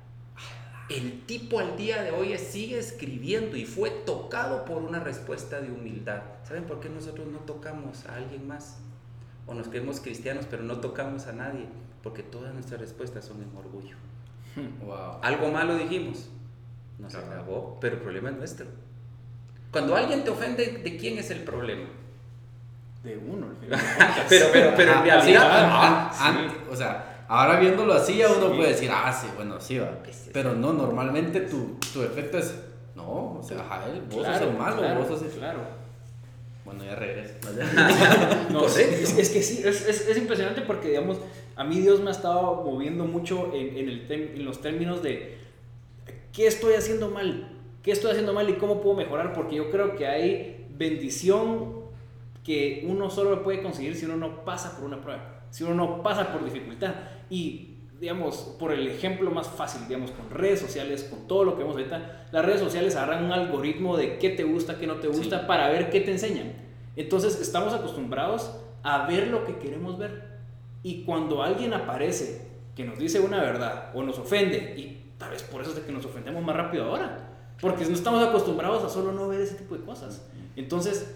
El 0.89 1.21
tipo 1.27 1.59
al 1.59 1.77
día 1.77 2.01
de 2.01 2.11
hoy 2.11 2.35
sigue 2.37 2.79
escribiendo 2.79 3.55
y 3.55 3.65
fue 3.65 3.91
tocado 3.91 4.65
por 4.65 4.77
una 4.81 4.99
respuesta 4.99 5.61
de 5.61 5.71
humildad. 5.71 6.21
¿Saben 6.43 6.63
por 6.63 6.79
qué 6.79 6.89
nosotros 6.89 7.27
no 7.27 7.39
tocamos 7.39 8.05
a 8.07 8.15
alguien 8.15 8.47
más? 8.47 8.77
O 9.45 9.53
nos 9.53 9.67
creemos 9.67 9.99
cristianos, 9.99 10.45
pero 10.49 10.63
no 10.63 10.79
tocamos 10.79 11.27
a 11.27 11.33
nadie. 11.33 11.67
Porque 12.01 12.23
todas 12.23 12.53
nuestras 12.53 12.79
respuestas 12.81 13.25
son 13.25 13.41
en 13.43 13.55
orgullo. 13.55 13.95
Wow. 14.83 15.19
Algo 15.21 15.49
malo 15.51 15.75
dijimos, 15.77 16.27
nos 16.97 17.13
Ajá. 17.15 17.27
grabó, 17.29 17.77
pero 17.79 17.95
el 17.97 18.01
problema 18.01 18.29
es 18.31 18.35
nuestro. 18.37 18.65
Cuando 19.71 19.95
alguien 19.95 20.23
te 20.23 20.31
ofende, 20.31 20.79
¿de 20.83 20.97
quién 20.97 21.17
es 21.19 21.29
el 21.29 21.43
problema? 21.43 21.87
De 23.03 23.15
uno, 23.15 23.47
al 23.47 23.55
final. 23.57 23.79
Pero, 24.29 24.47
pero, 24.51 24.73
pero 24.75 24.91
en 24.91 24.97
Ah, 24.97 25.01
realidad, 25.03 25.23
sí, 25.23 25.33
ah, 25.37 25.49
ah, 25.51 26.11
ah, 26.19 26.53
o 26.69 26.75
sea, 26.75 27.18
ahora 27.29 27.59
viéndolo 27.59 27.93
así, 27.93 28.17
ya 28.17 28.29
uno 28.29 28.49
Sí. 28.49 28.57
puede 28.57 28.69
decir, 28.71 28.89
ah, 28.93 29.13
sí, 29.13 29.27
bueno, 29.35 29.61
sí 29.61 29.77
va. 29.77 29.89
Pero 30.33 30.53
no, 30.55 30.73
normalmente 30.73 31.39
tu, 31.41 31.77
tu 31.93 32.01
efecto 32.03 32.37
es, 32.37 32.53
no, 32.95 33.37
o 33.39 33.43
sea, 33.43 33.63
Jael, 33.63 34.01
vos 34.11 34.25
sos 34.25 34.41
el 34.41 34.53
malo, 34.57 34.77
claro, 34.79 34.99
vos 34.99 35.07
sos 35.07 35.21
el... 35.23 35.29
claro. 35.39 35.59
Bueno, 36.65 36.83
ya 36.83 36.95
regreso. 36.95 37.33
No, 38.51 38.59
Correcto. 38.61 38.95
es, 39.03 39.17
es 39.17 39.29
que 39.29 39.41
sí, 39.41 39.61
es, 39.65 39.87
es, 39.87 40.07
es 40.07 40.17
impresionante 40.17 40.61
porque, 40.61 40.89
digamos, 40.89 41.17
a 41.55 41.63
mí 41.63 41.79
Dios 41.79 41.99
me 42.01 42.09
ha 42.09 42.11
estado 42.11 42.63
moviendo 42.63 43.05
mucho 43.05 43.51
en, 43.53 43.75
en, 43.77 43.89
el 43.89 44.07
tem- 44.07 44.35
en 44.35 44.45
los 44.45 44.61
términos 44.61 45.01
de 45.01 45.37
qué 46.33 46.45
estoy 46.47 46.73
haciendo 46.73 47.09
mal, 47.09 47.49
qué 47.83 47.91
estoy 47.91 48.11
haciendo 48.11 48.33
mal 48.33 48.49
y 48.49 48.53
cómo 48.53 48.81
puedo 48.81 48.95
mejorar, 48.95 49.33
porque 49.33 49.55
yo 49.55 49.71
creo 49.71 49.95
que 49.95 50.05
hay 50.07 50.67
bendición 50.77 51.73
que 52.43 52.85
uno 52.87 53.09
solo 53.09 53.31
lo 53.31 53.43
puede 53.43 53.61
conseguir 53.61 53.95
si 53.95 54.05
uno 54.05 54.17
no 54.17 54.43
pasa 54.45 54.75
por 54.77 54.85
una 54.85 55.01
prueba, 55.01 55.41
si 55.51 55.63
uno 55.63 55.73
no 55.75 56.03
pasa 56.03 56.31
por 56.31 56.43
dificultad. 56.45 56.93
Y, 57.29 57.75
digamos, 57.99 58.37
por 58.59 58.71
el 58.71 58.87
ejemplo 58.87 59.29
más 59.31 59.47
fácil, 59.47 59.81
digamos, 59.87 60.11
con 60.11 60.29
redes 60.29 60.59
sociales, 60.59 61.03
con 61.03 61.27
todo 61.27 61.43
lo 61.43 61.53
que 61.55 61.63
vemos 61.63 61.75
ahorita, 61.75 62.27
las 62.31 62.45
redes 62.45 62.59
sociales 62.61 62.95
agarran 62.95 63.25
un 63.25 63.31
algoritmo 63.31 63.97
de 63.97 64.17
qué 64.17 64.29
te 64.29 64.43
gusta, 64.43 64.77
qué 64.77 64.87
no 64.87 64.95
te 64.95 65.07
gusta, 65.07 65.39
Sí. 65.41 65.45
para 65.47 65.69
ver 65.69 65.89
qué 65.89 66.01
te 66.01 66.11
enseñan. 66.11 66.53
Entonces, 66.95 67.39
estamos 67.39 67.73
acostumbrados 67.73 68.51
a 68.83 69.05
ver 69.07 69.27
lo 69.27 69.45
que 69.45 69.57
queremos 69.57 69.97
ver. 69.97 70.29
Y 70.83 71.03
cuando 71.03 71.43
alguien 71.43 71.73
aparece 71.73 72.47
que 72.75 72.85
nos 72.85 72.97
dice 72.97 73.19
una 73.19 73.41
verdad 73.41 73.91
o 73.93 74.03
nos 74.03 74.17
ofende, 74.17 74.73
y 74.77 75.11
tal 75.17 75.31
vez 75.31 75.43
por 75.43 75.61
eso 75.61 75.71
es 75.71 75.75
de 75.77 75.83
que 75.83 75.91
nos 75.91 76.05
ofendemos 76.05 76.41
más 76.43 76.55
rápido 76.55 76.85
ahora, 76.85 77.25
porque 77.59 77.83
no 77.85 77.93
estamos 77.93 78.25
acostumbrados 78.25 78.83
a 78.85 78.89
solo 78.89 79.11
no 79.11 79.27
ver 79.27 79.41
ese 79.41 79.55
tipo 79.55 79.75
de 79.75 79.83
cosas. 79.83 80.25
Entonces, 80.55 81.13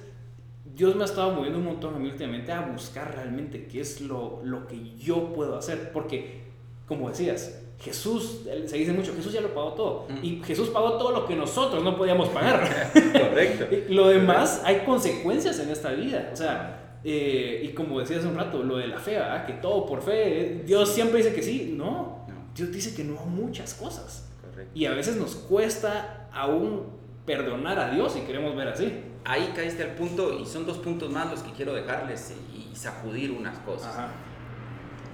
Dios 0.75 0.95
me 0.95 1.03
ha 1.03 1.05
estado 1.05 1.31
moviendo 1.33 1.59
un 1.59 1.65
montón 1.65 1.95
a 1.95 1.99
mí 1.99 2.09
últimamente 2.09 2.51
a 2.51 2.61
buscar 2.61 3.13
realmente 3.13 3.67
qué 3.67 3.81
es 3.81 4.01
lo, 4.01 4.41
lo 4.43 4.65
que 4.67 4.95
yo 4.97 5.31
puedo 5.33 5.55
hacer, 5.57 5.91
porque, 5.91 6.43
como 6.87 7.09
decías, 7.09 7.59
Jesús, 7.79 8.41
se 8.65 8.77
dice 8.77 8.93
mucho, 8.93 9.13
Jesús 9.13 9.33
ya 9.33 9.41
lo 9.41 9.53
pagó 9.53 9.73
todo, 9.73 10.07
Mm. 10.09 10.23
y 10.25 10.41
Jesús 10.43 10.69
pagó 10.69 10.93
todo 10.97 11.11
lo 11.11 11.25
que 11.27 11.35
nosotros 11.35 11.83
no 11.83 11.97
podíamos 11.97 12.29
pagar. 12.29 12.91
correcto. 12.93 13.65
Lo 13.89 14.07
demás, 14.07 14.61
hay 14.63 14.83
consecuencias 14.85 15.59
en 15.59 15.69
esta 15.69 15.91
vida. 15.91 16.29
O 16.31 16.35
sea, 16.35 16.97
eh, 17.03 17.61
y 17.65 17.73
como 17.73 17.99
decía 17.99 18.17
hace 18.19 18.27
un 18.27 18.35
rato, 18.35 18.63
lo 18.63 18.77
de 18.77 18.87
la 18.87 18.99
fe, 18.99 19.11
¿verdad? 19.11 19.45
que 19.45 19.53
todo 19.53 19.85
por 19.85 20.01
fe, 20.01 20.39
eh, 20.39 20.63
Dios 20.65 20.89
siempre 20.89 21.17
dice 21.17 21.33
que 21.33 21.43
sí. 21.43 21.73
No, 21.77 22.23
No. 22.27 22.33
Dios 22.55 22.71
dice 22.71 22.95
que 22.95 23.03
no 23.03 23.19
a 23.19 23.25
muchas 23.25 23.73
cosas. 23.73 24.29
Correcto. 24.41 24.71
Y 24.73 24.85
a 24.85 24.91
veces 24.93 25.17
nos 25.17 25.35
cuesta 25.35 26.29
aún 26.31 26.83
perdonar 27.25 27.79
a 27.79 27.89
Dios 27.89 28.13
si 28.13 28.21
queremos 28.21 28.55
ver 28.55 28.67
así. 28.69 29.01
Ahí 29.25 29.53
caíste 29.55 29.83
al 29.83 29.91
punto, 29.91 30.37
y 30.39 30.45
son 30.45 30.65
dos 30.65 30.77
puntos 30.79 31.09
más 31.09 31.29
los 31.31 31.41
que 31.43 31.51
quiero 31.53 31.73
dejarles 31.73 32.33
y, 32.53 32.69
y 32.71 32.75
sacudir 32.75 33.31
unas 33.31 33.57
cosas. 33.59 33.93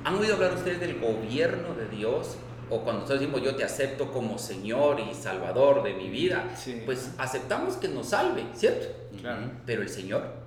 ¿Han 0.03 0.15
oído 0.15 0.35
hablar 0.35 0.53
ustedes 0.53 0.79
del 0.79 0.99
gobierno 0.99 1.73
de 1.75 1.87
Dios? 1.89 2.37
O 2.71 2.81
cuando 2.81 3.01
nosotros 3.01 3.19
decimos 3.21 3.41
yo 3.43 3.55
te 3.55 3.63
acepto 3.63 4.11
como 4.11 4.37
Señor 4.37 4.99
y 4.99 5.13
Salvador 5.13 5.83
de 5.83 5.93
mi 5.93 6.09
vida, 6.09 6.51
Sí. 6.55 6.81
pues 6.85 7.13
aceptamos 7.17 7.75
que 7.77 7.87
nos 7.89 8.09
salve, 8.09 8.45
¿cierto? 8.53 8.87
Claro. 9.19 9.51
Pero 9.65 9.81
el 9.81 9.89
Señor, 9.89 10.39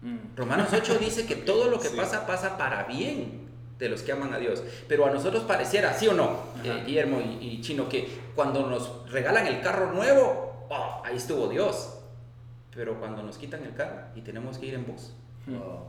Mm. 0.00 0.36
Romanos 0.36 0.68
8 0.72 0.96
dice 1.00 1.26
que 1.26 1.34
todo 1.34 1.68
lo 1.70 1.80
que 1.80 1.88
Sí. 1.88 1.96
pasa 1.96 2.24
pasa 2.24 2.56
para 2.56 2.84
bien 2.84 3.47
de 3.78 3.88
los 3.88 4.02
que 4.02 4.12
aman 4.12 4.32
a 4.34 4.38
Dios. 4.38 4.62
Pero 4.88 5.06
a 5.06 5.10
nosotros 5.10 5.44
pareciera, 5.44 5.94
¿sí 5.94 6.08
o 6.08 6.14
no, 6.14 6.40
eh, 6.64 6.82
Guillermo 6.86 7.20
y, 7.20 7.46
y 7.46 7.60
Chino, 7.60 7.88
que 7.88 8.08
cuando 8.34 8.68
nos 8.68 9.10
regalan 9.10 9.46
el 9.46 9.60
carro 9.60 9.92
nuevo, 9.92 10.66
oh, 10.70 11.02
ahí 11.04 11.16
estuvo 11.16 11.48
Dios. 11.48 11.94
Pero 12.74 12.98
cuando 12.98 13.22
nos 13.22 13.38
quitan 13.38 13.62
el 13.64 13.74
carro 13.74 14.02
y 14.14 14.20
tenemos 14.20 14.58
que 14.58 14.66
ir 14.66 14.74
en 14.74 14.86
bus, 14.86 15.12
Wow. 15.46 15.86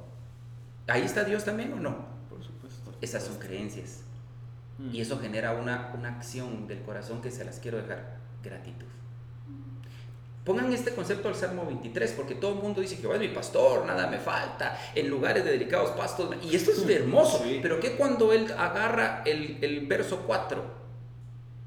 ¿ahí 0.87 1.01
está 1.01 1.23
Dios 1.25 1.43
también 1.43 1.73
o 1.73 1.75
no? 1.77 1.97
Por 2.29 2.41
supuesto. 2.43 2.93
Esas 3.01 3.23
son 3.23 3.37
creencias. 3.37 4.01
Mm. 4.77 4.95
Y 4.95 5.01
eso 5.01 5.19
genera 5.19 5.51
una, 5.51 5.91
una 5.97 6.09
acción 6.15 6.65
del 6.67 6.81
corazón 6.81 7.21
que 7.21 7.29
se 7.29 7.43
las 7.43 7.59
quiero 7.59 7.77
dejar, 7.77 8.17
gratitud. 8.41 8.87
Pongan 10.45 10.71
este 10.73 10.91
concepto 10.95 11.27
al 11.27 11.35
Salmo 11.35 11.65
23, 11.65 12.11
porque 12.13 12.33
todo 12.35 12.53
el 12.53 12.59
mundo 12.63 12.81
dice 12.81 12.97
que 12.97 13.11
es 13.13 13.19
mi 13.19 13.27
pastor, 13.27 13.85
nada 13.85 14.07
me 14.07 14.17
falta, 14.17 14.79
en 14.95 15.09
lugares 15.09 15.43
de 15.45 15.51
delicados 15.51 15.91
pastos. 15.91 16.33
Y 16.43 16.55
esto 16.55 16.71
es 16.71 16.87
hermoso, 16.89 17.41
Sí. 17.43 17.59
pero 17.61 17.79
que 17.79 17.91
cuando 17.95 18.31
él 18.33 18.47
agarra 18.57 19.21
el, 19.25 19.57
el 19.61 19.85
verso 19.85 20.23
4 20.25 20.63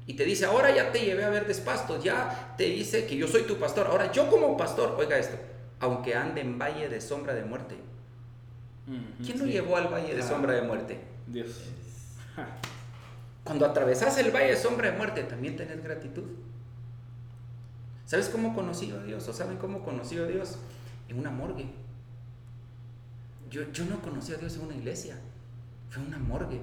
y 0.07 0.15
te 0.15 0.25
dice, 0.25 0.45
ahora 0.45 0.75
ya 0.75 0.91
te 0.91 0.99
llevé 0.99 1.23
a 1.23 1.29
verdes 1.29 1.59
pastos, 1.61 2.03
ya 2.03 2.55
te 2.57 2.65
dice 2.65 3.05
que 3.05 3.15
yo 3.15 3.27
soy 3.27 3.43
tu 3.43 3.55
pastor, 3.57 3.87
ahora 3.87 4.11
yo 4.11 4.29
como 4.29 4.57
pastor, 4.57 4.95
oiga 4.99 5.17
esto, 5.17 5.37
aunque 5.79 6.15
ande 6.15 6.41
en 6.41 6.57
valle 6.59 6.89
de 6.89 6.99
sombra 6.99 7.33
de 7.33 7.43
muerte. 7.43 7.75
Mm, 8.87 9.23
¿Quién 9.23 9.39
lo 9.39 9.45
llevó 9.45 9.77
al 9.77 9.87
valle 9.87 10.13
de 10.13 10.21
Ah. 10.21 10.27
sombra 10.27 10.53
de 10.53 10.61
muerte? 10.63 10.99
Dios. 11.27 11.61
Cuando 13.45 13.65
atravesas 13.65 14.17
el 14.17 14.31
valle 14.31 14.49
de 14.51 14.57
sombra 14.57 14.91
de 14.91 14.97
muerte, 14.97 15.23
también 15.23 15.55
tenés 15.55 15.81
gratitud. 15.81 16.23
¿Sabes 18.13 18.29
cómo 18.29 18.53
conocí 18.53 18.91
a 18.91 19.01
Dios? 19.01 19.27
¿O 19.27 19.33
saben 19.33 19.57
cómo 19.57 19.83
conocí 19.83 20.19
a 20.19 20.27
Dios? 20.27 20.59
En 21.09 21.17
una 21.17 21.31
morgue. 21.31 21.65
Yo, 23.49 23.71
yo 23.71 23.85
no 23.85 24.03
conocí 24.03 24.31
a 24.31 24.37
Dios 24.37 24.55
en 24.55 24.65
una 24.65 24.75
iglesia, 24.75 25.15
fue 25.89 26.03
una 26.03 26.19
morgue. 26.19 26.61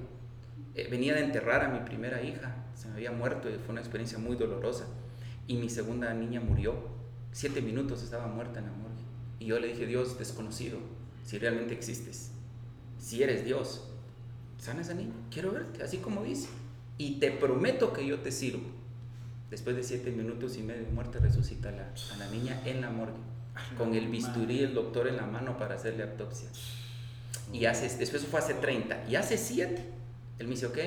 Eh, 0.75 0.87
venía 0.89 1.13
de 1.13 1.25
enterrar 1.25 1.65
a 1.65 1.67
mi 1.67 1.81
primera 1.81 2.23
hija, 2.23 2.55
se 2.73 2.87
me 2.87 2.93
había 2.93 3.11
muerto 3.11 3.49
y 3.49 3.55
fue 3.55 3.73
una 3.73 3.81
experiencia 3.81 4.17
muy 4.17 4.37
dolorosa. 4.37 4.85
Y 5.45 5.57
mi 5.57 5.69
segunda 5.69 6.13
niña 6.13 6.39
murió, 6.39 6.73
siete 7.33 7.61
minutos 7.61 8.01
estaba 8.01 8.27
muerta 8.27 8.59
en 8.59 8.67
la 8.67 8.71
morgue. 8.71 9.03
Y 9.39 9.47
yo 9.47 9.59
le 9.59 9.67
dije, 9.67 9.85
Dios 9.85 10.17
desconocido, 10.17 10.79
si 11.25 11.37
realmente 11.37 11.73
existes, 11.73 12.31
si 12.97 13.23
eres 13.23 13.43
Dios, 13.43 13.91
sana 14.57 14.83
esa 14.83 14.93
niña, 14.93 15.15
quiero 15.29 15.51
verte, 15.51 15.83
así 15.83 15.97
como 15.97 16.23
dice. 16.23 16.47
Y 16.97 17.19
te 17.19 17.29
prometo 17.29 17.91
que 17.91 18.07
yo 18.07 18.21
te 18.21 18.31
sirvo. 18.31 18.80
Después 19.51 19.75
de 19.75 19.83
siete 19.83 20.11
minutos 20.11 20.57
y 20.57 20.63
medio 20.63 20.85
de 20.85 20.91
muerte, 20.91 21.19
resucita 21.19 21.69
a 21.69 21.73
la, 21.73 21.93
la 22.17 22.27
niña 22.31 22.61
en 22.65 22.79
la 22.79 22.89
morgue, 22.89 23.19
con 23.77 23.93
el 23.93 24.07
bisturí 24.07 24.61
y 24.61 24.63
el 24.63 24.73
doctor 24.73 25.09
en 25.09 25.17
la 25.17 25.25
mano 25.25 25.57
para 25.57 25.75
hacerle 25.75 26.03
autopsia. 26.03 26.47
Y 27.51 27.65
hace, 27.65 27.97
después 27.97 28.25
fue 28.25 28.39
hace 28.39 28.53
30, 28.53 29.09
y 29.09 29.15
hace 29.17 29.37
7, 29.37 29.85
él 30.39 30.47
me 30.47 30.53
dice, 30.55 30.67
ok, 30.67 30.77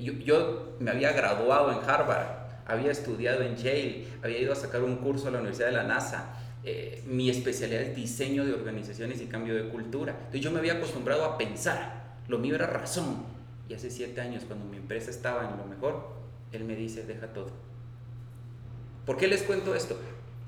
yo, 0.00 0.12
yo 0.12 0.76
me 0.78 0.92
había 0.92 1.10
graduado 1.10 1.72
en 1.72 1.78
Harvard, 1.78 2.28
había 2.66 2.92
estudiado 2.92 3.42
en 3.42 3.56
Yale, 3.56 4.06
había 4.22 4.38
ido 4.38 4.52
a 4.52 4.56
sacar 4.56 4.84
un 4.84 4.96
curso 4.98 5.26
a 5.26 5.32
la 5.32 5.38
Universidad 5.38 5.66
de 5.66 5.72
la 5.74 5.82
NASA, 5.82 6.36
eh, 6.62 7.02
mi 7.06 7.30
especialidad 7.30 7.82
es 7.82 7.96
diseño 7.96 8.46
de 8.46 8.52
organizaciones 8.52 9.20
y 9.20 9.26
cambio 9.26 9.56
de 9.56 9.68
cultura. 9.70 10.12
Entonces 10.12 10.40
yo 10.40 10.52
me 10.52 10.60
había 10.60 10.74
acostumbrado 10.74 11.24
a 11.24 11.36
pensar, 11.36 12.14
lo 12.28 12.38
mío 12.38 12.54
era 12.54 12.68
razón. 12.68 13.26
Y 13.68 13.74
hace 13.74 13.90
siete 13.90 14.20
años, 14.20 14.44
cuando 14.46 14.64
mi 14.66 14.76
empresa 14.76 15.10
estaba 15.10 15.50
en 15.50 15.56
lo 15.58 15.64
mejor, 15.66 16.23
él 16.56 16.64
me 16.64 16.76
dice, 16.76 17.04
deja 17.04 17.28
todo. 17.32 17.50
¿Por 19.06 19.16
qué 19.16 19.28
les 19.28 19.42
cuento 19.42 19.74
esto? 19.74 19.98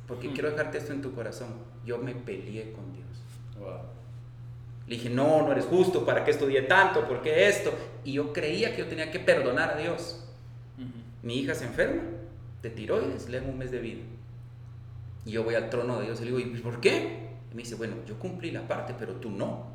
Porque 0.06 0.28
Mm. 0.28 0.32
quiero 0.32 0.50
dejarte 0.50 0.78
esto 0.78 0.92
en 0.92 1.02
tu 1.02 1.14
corazón. 1.14 1.48
Yo 1.84 1.98
me 1.98 2.14
peleé 2.14 2.72
con 2.72 2.92
Dios. 2.92 3.06
Wow. 3.58 3.80
Le 4.86 4.94
dije, 4.96 5.10
no, 5.10 5.42
no 5.42 5.52
eres 5.52 5.64
justo, 5.64 6.06
¿para 6.06 6.24
qué 6.24 6.30
estudié 6.30 6.62
tanto? 6.62 7.06
¿Por 7.08 7.20
qué 7.20 7.48
esto? 7.48 7.72
Y 8.04 8.12
yo 8.12 8.32
creía 8.32 8.72
que 8.74 8.82
yo 8.82 8.86
tenía 8.88 9.10
que 9.10 9.18
perdonar 9.18 9.70
a 9.70 9.76
Dios. 9.76 10.22
Mi 11.22 11.38
hija 11.40 11.54
se 11.56 11.64
enferma 11.64 12.02
de 12.62 12.70
tiroides, 12.70 13.28
le 13.28 13.40
un 13.40 13.58
mes 13.58 13.72
de 13.72 13.80
vida. 13.80 14.02
Y 15.24 15.32
yo 15.32 15.42
voy 15.42 15.56
al 15.56 15.70
trono 15.70 15.98
de 15.98 16.06
Dios 16.06 16.20
y 16.20 16.24
le 16.26 16.36
digo, 16.36 16.38
¿y 16.56 16.60
por 16.60 16.80
qué? 16.80 17.30
Y 17.50 17.54
me 17.56 17.62
dice, 17.62 17.74
bueno, 17.74 17.96
yo 18.06 18.16
cumplí 18.18 18.52
la 18.52 18.68
parte, 18.68 18.94
pero 18.96 19.14
tú 19.14 19.30
no. 19.30 19.66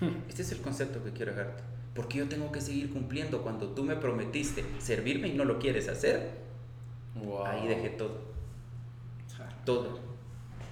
Este 0.28 0.40
es 0.42 0.52
el 0.52 0.62
concepto 0.62 1.04
que 1.04 1.12
quiero 1.12 1.32
dejarte. 1.32 1.62
¿Por 1.98 2.06
qué 2.06 2.18
yo 2.18 2.28
tengo 2.28 2.52
que 2.52 2.60
seguir 2.60 2.92
cumpliendo 2.92 3.42
cuando 3.42 3.70
tú 3.70 3.82
me 3.82 3.96
prometiste 3.96 4.64
servirme 4.78 5.26
y 5.26 5.32
no 5.32 5.44
lo 5.44 5.58
quieres 5.58 5.88
hacer? 5.88 6.30
Wow. 7.16 7.44
Ahí 7.44 7.66
dejé 7.66 7.88
todo. 7.88 8.20
Todo. 9.64 9.98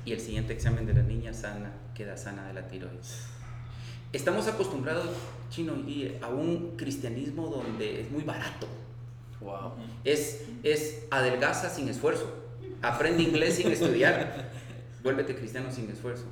Y 0.04 0.12
el 0.12 0.20
siguiente 0.20 0.52
examen 0.52 0.86
de 0.86 0.94
la 0.94 1.02
niña 1.02 1.34
sana 1.34 1.72
queda 1.96 2.16
sana 2.16 2.46
de 2.46 2.54
la 2.54 2.68
tiroides. 2.68 3.26
Estamos 4.12 4.46
acostumbrados, 4.46 5.08
chino 5.50 5.74
y 5.74 6.16
a 6.22 6.28
un 6.28 6.76
cristianismo 6.76 7.48
donde 7.48 8.02
es 8.02 8.10
muy 8.12 8.22
barato. 8.22 8.68
Wow. 9.40 9.72
Es, 10.04 10.44
es 10.62 11.08
adelgaza 11.10 11.70
sin 11.70 11.88
esfuerzo. 11.88 12.32
Aprende 12.82 13.24
inglés 13.24 13.56
sin 13.56 13.72
estudiar. 13.72 14.52
Vuélvete 15.02 15.34
cristiano 15.34 15.72
sin 15.72 15.90
esfuerzo. 15.90 16.26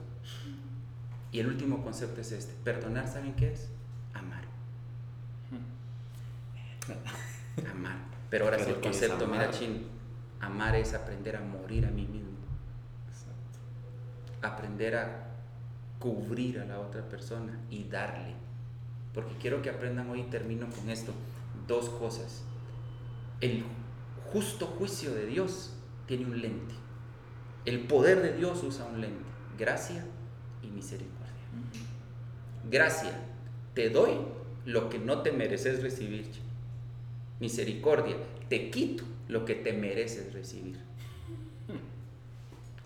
Y 1.32 1.40
el 1.40 1.48
último 1.48 1.82
concepto 1.82 2.20
es 2.20 2.30
este. 2.30 2.54
Perdonar, 2.62 3.08
¿saben 3.08 3.34
qué 3.34 3.54
es? 3.54 3.70
Amar. 4.12 4.44
Amar. 7.70 7.96
Pero 8.35 8.47
ahora 8.47 8.59
sí 8.59 8.64
Pero 8.64 8.76
el 8.79 8.83
¿qué 8.83 8.88
es 8.88 8.99
concepto, 8.99 9.29
mira, 9.29 9.49
chino. 9.53 9.76
Amar 10.41 10.75
es 10.75 10.93
aprender 10.93 11.37
a 11.37 11.41
morir 11.41 11.87
a 11.87 11.91
mí 11.93 12.05
mismo. 12.05 12.33
Aprender 14.43 14.97
a 14.97 15.29
cubrir 16.00 16.59
a 16.59 16.64
la 16.64 16.81
otra 16.81 17.09
persona 17.09 17.61
y 17.71 17.85
darle. 17.85 18.35
Porque 19.12 19.37
quiero 19.37 19.62
que 19.62 19.71
aprendan 19.71 20.11
hoy, 20.11 20.25
termino 20.25 20.67
con 20.69 20.91
esto, 20.91 21.12
dos 21.69 21.88
cosas. 21.91 22.43
El 23.41 23.62
justo 24.33 24.67
juicio 24.67 25.14
de 25.14 25.26
Dios 25.26 25.73
tiene 26.09 26.25
un 26.25 26.43
lente. 26.43 26.75
El 27.64 27.87
poder 27.87 28.21
de 28.21 28.33
Dios 28.33 28.64
usa 28.64 28.85
un 28.87 29.00
lente. 29.00 29.31
Gracia 29.57 30.05
y 30.61 30.67
misericordia. 30.67 31.45
Gracia, 32.69 33.12
te 33.75 33.91
doy 33.91 34.19
lo 34.64 34.88
que 34.88 34.99
no 34.99 35.23
te 35.23 35.31
mereces 35.31 35.85
recibir. 35.85 36.43
Misericordia, 37.41 38.17
te 38.49 38.71
quito 38.71 39.05
lo 39.29 39.45
que 39.45 39.55
te 39.55 39.73
mereces 39.73 40.33
recibir. 40.33 40.79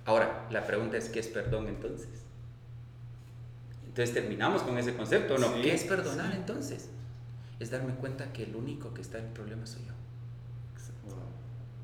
Ahora, 0.05 0.47
la 0.51 0.67
pregunta 0.67 0.97
es, 0.97 1.09
¿qué 1.11 1.21
es 1.21 1.29
perdón 1.29 1.69
entonces? 1.69 2.09
Entonces 3.87 4.15
terminamos 4.15 4.63
con 4.63 4.79
ese 4.79 4.95
concepto, 4.95 5.35
¿o 5.35 5.39
¿no? 5.39 5.55
Sí, 5.55 5.63
¿Qué 5.63 5.75
es 5.75 5.85
perdonar 5.85 6.35
entonces? 6.35 6.89
Es 7.61 7.71
darme 7.71 7.95
cuenta 7.95 8.33
que 8.33 8.45
el 8.45 8.57
único 8.57 8.95
que 8.95 9.03
está 9.03 9.19
en 9.19 9.27
el 9.27 9.33
problema 9.33 9.67
soy 9.67 9.83
yo. 9.87 9.93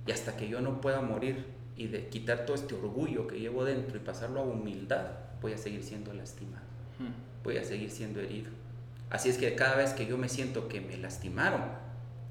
Y 0.07 0.13
hasta 0.13 0.37
que 0.37 0.49
yo 0.49 0.61
no 0.61 0.81
pueda 0.81 1.01
morir 1.01 1.45
y 1.77 1.89
de 1.89 2.09
quitar 2.09 2.47
todo 2.47 2.57
este 2.57 2.75
orgullo 2.75 3.27
que 3.27 3.41
llevo 3.41 3.65
dentro 3.65 3.97
y 3.97 4.01
pasarlo 4.01 4.41
a 4.41 4.45
humildad, 4.45 5.07
voy 5.41 5.53
a 5.53 5.59
seguir 5.59 5.83
siendo 5.83 6.13
lastimado, 6.15 6.65
voy 7.43 7.57
a 7.57 7.65
seguir 7.65 7.91
siendo 7.91 8.21
herido. 8.21 8.51
Así 9.11 9.29
es 9.29 9.37
que 9.39 9.55
cada 9.55 9.77
vez 9.77 9.93
que 9.93 10.07
yo 10.07 10.17
me 10.17 10.29
siento 10.29 10.69
que 10.69 10.81
me 10.81 10.97
lastimaron, 10.97 11.63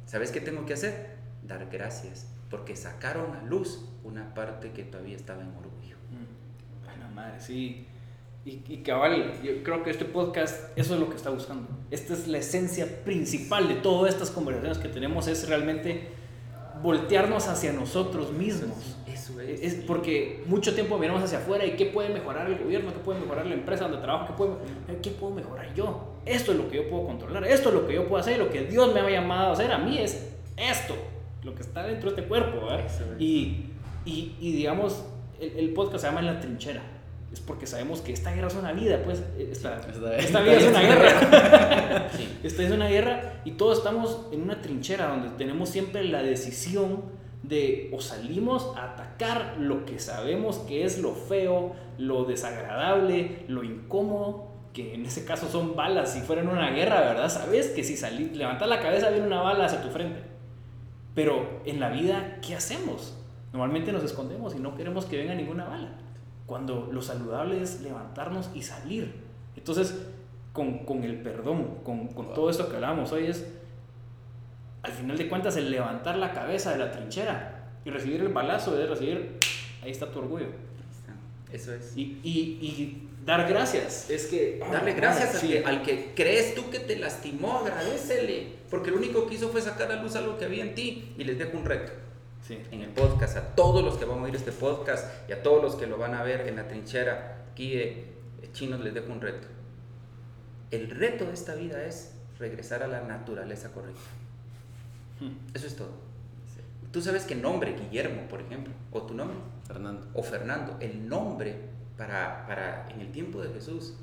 ¿sabes 0.05 0.31
qué 0.31 0.41
tengo 0.41 0.65
que 0.65 0.73
hacer? 0.73 1.17
Dar 1.43 1.67
gracias, 1.71 2.27
porque 2.49 2.75
sacaron 2.75 3.35
a 3.35 3.43
luz 3.43 3.85
una 4.03 4.33
parte 4.33 4.71
que 4.71 4.83
todavía 4.83 5.15
estaba 5.15 5.41
en 5.41 5.49
orgullo. 5.49 5.97
Bueno, 6.85 7.09
madre, 7.13 7.39
sí. 7.39 7.87
Y, 8.45 8.61
y 8.67 8.83
cabal, 8.83 9.41
yo 9.41 9.63
creo 9.63 9.83
que 9.83 9.89
este 9.89 10.05
podcast, 10.05 10.77
eso 10.77 10.95
es 10.95 10.99
lo 10.99 11.09
que 11.09 11.15
está 11.15 11.29
buscando. 11.29 11.67
Esta 11.91 12.13
es 12.13 12.27
la 12.27 12.39
esencia 12.39 13.03
principal 13.05 13.67
de 13.67 13.75
todas 13.75 14.13
estas 14.13 14.31
conversaciones 14.31 14.77
que 14.77 14.89
tenemos, 14.89 15.27
es 15.27 15.47
realmente 15.47 16.09
voltearnos 16.81 17.47
hacia 17.47 17.71
nosotros 17.71 18.33
mismos. 18.33 18.97
Eso 19.13 19.39
Es 19.39 19.61
es. 19.61 19.75
porque 19.85 20.43
mucho 20.47 20.73
tiempo 20.73 20.97
miramos 20.97 21.23
hacia 21.23 21.37
afuera 21.39 21.65
y 21.65 21.71
qué 21.71 21.85
puede 21.87 22.09
mejorar 22.09 22.47
el 22.49 22.57
gobierno, 22.57 22.91
qué 22.93 22.99
puede 22.99 23.19
mejorar 23.19 23.45
la 23.45 23.53
empresa 23.53 23.83
donde 23.85 23.99
trabajo, 23.99 24.27
qué, 24.27 24.33
puede, 24.33 24.51
eh, 24.89 24.99
qué 25.01 25.11
puedo 25.11 25.33
mejorar 25.33 25.73
yo. 25.73 26.13
Esto 26.25 26.51
es 26.51 26.57
lo 26.57 26.69
que 26.69 26.77
yo 26.77 26.89
puedo 26.89 27.05
controlar, 27.05 27.45
esto 27.45 27.69
es 27.69 27.75
lo 27.75 27.87
que 27.87 27.93
yo 27.95 28.07
puedo 28.07 28.21
hacer, 28.21 28.37
lo 28.39 28.49
que 28.49 28.63
Dios 28.63 28.93
me 28.93 28.99
ha 29.01 29.09
llamado 29.09 29.49
a 29.49 29.53
hacer 29.53 29.71
a 29.71 29.77
mí 29.77 29.97
es 29.99 30.31
esto, 30.57 30.95
lo 31.43 31.53
que 31.55 31.61
está 31.61 31.83
dentro 31.85 32.09
de 32.11 32.15
este 32.17 32.27
cuerpo. 32.27 32.67
es. 32.73 33.01
Y, 33.19 33.65
y, 34.05 34.35
y 34.39 34.51
digamos, 34.53 35.03
el, 35.39 35.57
el 35.59 35.69
podcast 35.73 36.01
se 36.03 36.07
llama 36.07 36.19
En 36.21 36.25
la 36.27 36.39
trinchera. 36.39 36.81
Es 37.31 37.39
porque 37.39 37.65
sabemos 37.65 38.01
que 38.01 38.13
esta 38.13 38.31
guerra 38.31 38.47
es 38.47 38.53
una 38.53 38.73
vida, 38.73 39.01
pues 39.03 39.23
esta, 39.39 39.79
Esta- 39.79 40.15
esta 40.17 40.41
vida 40.41 40.53
es 40.53 40.67
una 40.67 40.81
guerra. 40.81 42.09
Sí. 42.15 42.29
Esta 42.43 42.61
es 42.63 42.71
una 42.71 42.87
guerra 42.87 43.41
y 43.43 43.51
todos 43.51 43.79
estamos 43.79 44.27
en 44.31 44.43
una 44.43 44.61
trinchera 44.61 45.07
donde 45.07 45.29
tenemos 45.29 45.69
siempre 45.69 46.03
la 46.03 46.21
decisión 46.21 47.05
de 47.43 47.91
o 47.93 47.99
salimos 47.99 48.73
a 48.77 48.93
atacar 48.93 49.57
lo 49.59 49.85
que 49.85 49.99
sabemos 49.99 50.59
que 50.59 50.85
es 50.85 50.99
lo 50.99 51.13
feo, 51.13 51.73
lo 51.97 52.23
desagradable, 52.23 53.43
lo 53.47 53.63
incómodo, 53.63 54.47
que 54.73 54.95
en 54.95 55.05
ese 55.05 55.25
caso 55.25 55.47
son 55.47 55.75
balas 55.75 56.13
si 56.13 56.21
fuera 56.21 56.41
en 56.41 56.47
una 56.47 56.71
guerra, 56.71 57.01
¿verdad? 57.01 57.29
Sabes 57.29 57.67
que 57.67 57.83
si 57.83 57.95
salí, 57.95 58.29
levantas 58.29 58.67
la 58.67 58.79
cabeza 58.79 59.09
viene 59.09 59.27
una 59.27 59.41
bala 59.41 59.65
hacia 59.65 59.81
tu 59.81 59.89
frente. 59.89 60.21
Pero 61.13 61.61
en 61.65 61.79
la 61.79 61.89
vida, 61.89 62.39
¿qué 62.41 62.55
hacemos? 62.55 63.15
Normalmente 63.51 63.91
nos 63.91 64.03
escondemos 64.03 64.55
y 64.55 64.59
no 64.59 64.75
queremos 64.75 65.05
que 65.05 65.17
venga 65.17 65.35
ninguna 65.35 65.65
bala. 65.65 65.91
Cuando 66.47 66.89
lo 66.91 67.01
saludable 67.01 67.61
es 67.61 67.81
levantarnos 67.81 68.49
y 68.55 68.63
salir. 68.63 69.13
Entonces, 69.55 70.07
con, 70.53 70.79
con 70.85 71.03
el 71.03 71.21
perdón, 71.21 71.79
con, 71.83 72.07
con 72.07 72.33
todo 72.33 72.49
esto 72.49 72.67
que 72.69 72.75
hablábamos 72.75 73.11
hoy, 73.11 73.27
es 73.27 73.45
al 74.83 74.91
final 74.91 75.17
de 75.17 75.27
cuentas 75.29 75.55
el 75.57 75.71
levantar 75.71 76.17
la 76.17 76.31
cabeza 76.33 76.71
de 76.71 76.77
la 76.77 76.91
trinchera 76.91 77.69
y 77.85 77.89
recibir 77.89 78.21
el 78.21 78.29
balazo 78.29 78.75
de 78.75 78.85
recibir, 78.85 79.37
ahí 79.81 79.91
está 79.91 80.11
tu 80.11 80.19
orgullo. 80.19 80.47
Eso 81.51 81.73
es. 81.73 81.93
Y, 81.95 82.19
y, 82.23 82.31
y 82.61 83.09
dar 83.25 83.47
gracias. 83.47 84.09
Es 84.09 84.25
que 84.25 84.59
Darle 84.71 84.93
gracias 84.93 85.35
al, 85.35 85.41
que, 85.49 85.63
al 85.65 85.81
que 85.83 86.13
crees 86.15 86.55
tú 86.55 86.69
que 86.71 86.79
te 86.79 86.97
lastimó, 86.97 87.59
agradecele. 87.59 88.47
Porque 88.71 88.89
lo 88.89 88.97
único 88.97 89.27
que 89.27 89.35
hizo 89.35 89.49
fue 89.49 89.61
sacar 89.61 89.91
a 89.91 90.01
luz 90.01 90.15
algo 90.15 90.37
que 90.37 90.45
había 90.45 90.63
en 90.63 90.73
ti. 90.73 91.13
Y 91.17 91.23
les 91.23 91.37
dejo 91.37 91.57
un 91.57 91.65
reto 91.65 91.91
Sí. 92.45 92.57
en 92.71 92.81
el 92.81 92.89
podcast 92.89 93.37
a 93.37 93.41
todos 93.55 93.83
los 93.85 93.97
que 93.97 94.03
van 94.05 94.19
a 94.19 94.23
oír 94.23 94.35
este 94.35 94.51
podcast 94.51 95.29
y 95.29 95.31
a 95.33 95.41
todos 95.43 95.61
los 95.63 95.75
que 95.75 95.85
lo 95.87 95.97
van 95.97 96.13
a 96.15 96.23
ver 96.23 96.47
en 96.47 96.55
la 96.57 96.67
trinchera. 96.67 97.45
Aquí 97.51 97.79
chinos 98.51 98.81
les 98.81 98.93
dejo 98.93 99.11
un 99.13 99.21
reto. 99.21 99.47
El 100.71 100.89
reto 100.89 101.25
de 101.25 101.33
esta 101.33 101.53
vida 101.55 101.85
es 101.85 102.15
regresar 102.39 102.81
a 102.83 102.87
la 102.87 103.01
naturaleza 103.01 103.71
correcta. 103.71 104.01
Eso 105.53 105.67
es 105.67 105.75
todo. 105.75 105.91
Tú 106.91 107.01
sabes 107.01 107.23
que 107.25 107.35
nombre, 107.35 107.73
Guillermo, 107.73 108.21
por 108.29 108.41
ejemplo, 108.41 108.71
o 108.91 109.01
tu 109.01 109.13
nombre, 109.15 109.37
Fernando. 109.67 110.07
o 110.13 110.21
Fernando, 110.21 110.77
el 110.79 111.07
nombre 111.09 111.55
para, 111.97 112.45
para 112.47 112.87
en 112.89 113.01
el 113.01 113.11
tiempo 113.11 113.41
de 113.41 113.51
Jesús, 113.53 113.95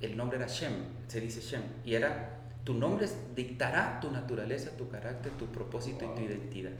el 0.00 0.16
nombre 0.16 0.38
era 0.38 0.46
Shem, 0.46 0.72
se 1.06 1.20
dice 1.20 1.40
Shem, 1.40 1.62
y 1.84 1.94
era 1.94 2.38
tu 2.64 2.72
nombre 2.74 3.06
dictará 3.36 4.00
tu 4.00 4.10
naturaleza, 4.10 4.70
tu 4.76 4.88
carácter, 4.88 5.32
tu 5.32 5.46
propósito 5.46 6.04
y 6.04 6.18
tu 6.18 6.22
identidad. 6.26 6.72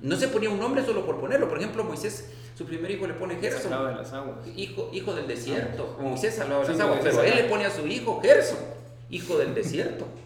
No 0.00 0.16
se 0.16 0.28
ponía 0.28 0.48
un 0.48 0.58
nombre 0.58 0.82
solo 0.82 1.04
por 1.04 1.20
ponerlo. 1.20 1.46
Por 1.48 1.58
ejemplo, 1.58 1.84
Moisés, 1.84 2.30
su 2.56 2.64
primer 2.64 2.90
hijo 2.90 3.06
le 3.06 3.12
pone 3.14 3.36
Gerson, 3.36 3.70
de 3.70 3.94
las 3.94 4.12
aguas. 4.14 4.38
hijo, 4.56 4.88
hijo 4.94 5.14
del 5.14 5.26
desierto. 5.26 5.98
Moisés 6.00 6.34
salvaba 6.34 6.64
las 6.64 6.74
Sí, 6.74 6.80
aguas, 6.82 7.00
pero 7.02 7.22
él 7.22 7.34
le 7.36 7.44
pone 7.44 7.66
a 7.66 7.70
su 7.70 7.86
hijo 7.86 8.20
Gerson, 8.22 8.58
hijo 9.10 9.36
del 9.36 9.54
desierto. 9.54 10.06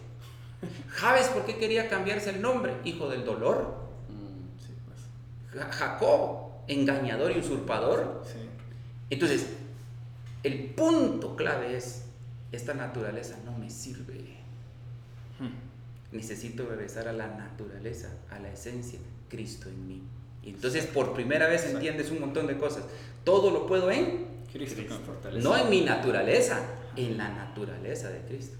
Javes, 0.89 1.27
¿por 1.27 1.45
qué 1.45 1.57
quería 1.57 1.87
cambiarse 1.89 2.31
el 2.31 2.41
nombre? 2.41 2.73
Hijo 2.83 3.09
del 3.09 3.23
dolor. 3.25 3.75
Mm, 4.09 4.59
Sí, 4.59 4.73
pues. 4.85 5.63
Ja- 5.65 5.71
Jacob, 5.71 6.49
engañador 6.67 7.31
y 7.31 7.39
usurpador. 7.39 8.23
Sí. 8.25 8.39
Entonces, 9.09 9.47
el 10.43 10.65
punto 10.71 11.35
clave 11.35 11.75
es, 11.77 12.03
esta 12.51 12.73
naturaleza 12.73 13.37
no 13.45 13.57
me 13.57 13.69
sirve. 13.69 14.37
Necesito 16.11 16.65
regresar 16.65 17.07
a 17.07 17.13
la 17.13 17.27
naturaleza, 17.27 18.09
a 18.31 18.39
la 18.39 18.49
esencia, 18.51 18.97
Cristo 19.29 19.69
en 19.69 19.87
mí. 19.87 20.01
Y 20.41 20.49
entonces 20.49 20.87
por 20.87 21.13
primera 21.13 21.47
vez 21.47 21.65
entiendes 21.65 22.09
un 22.09 22.19
montón 22.19 22.47
de 22.47 22.57
cosas. 22.57 22.83
Todo 23.23 23.51
lo 23.51 23.67
puedo 23.67 23.91
en, 23.91 24.25
Cristo 24.51 24.81
fortalece. 25.05 25.43
no 25.47 25.55
en 25.55 25.69
mi 25.69 25.81
naturaleza, 25.81 26.61
en 26.95 27.15
la 27.15 27.29
naturaleza 27.29 28.09
de 28.09 28.21
Cristo. 28.21 28.57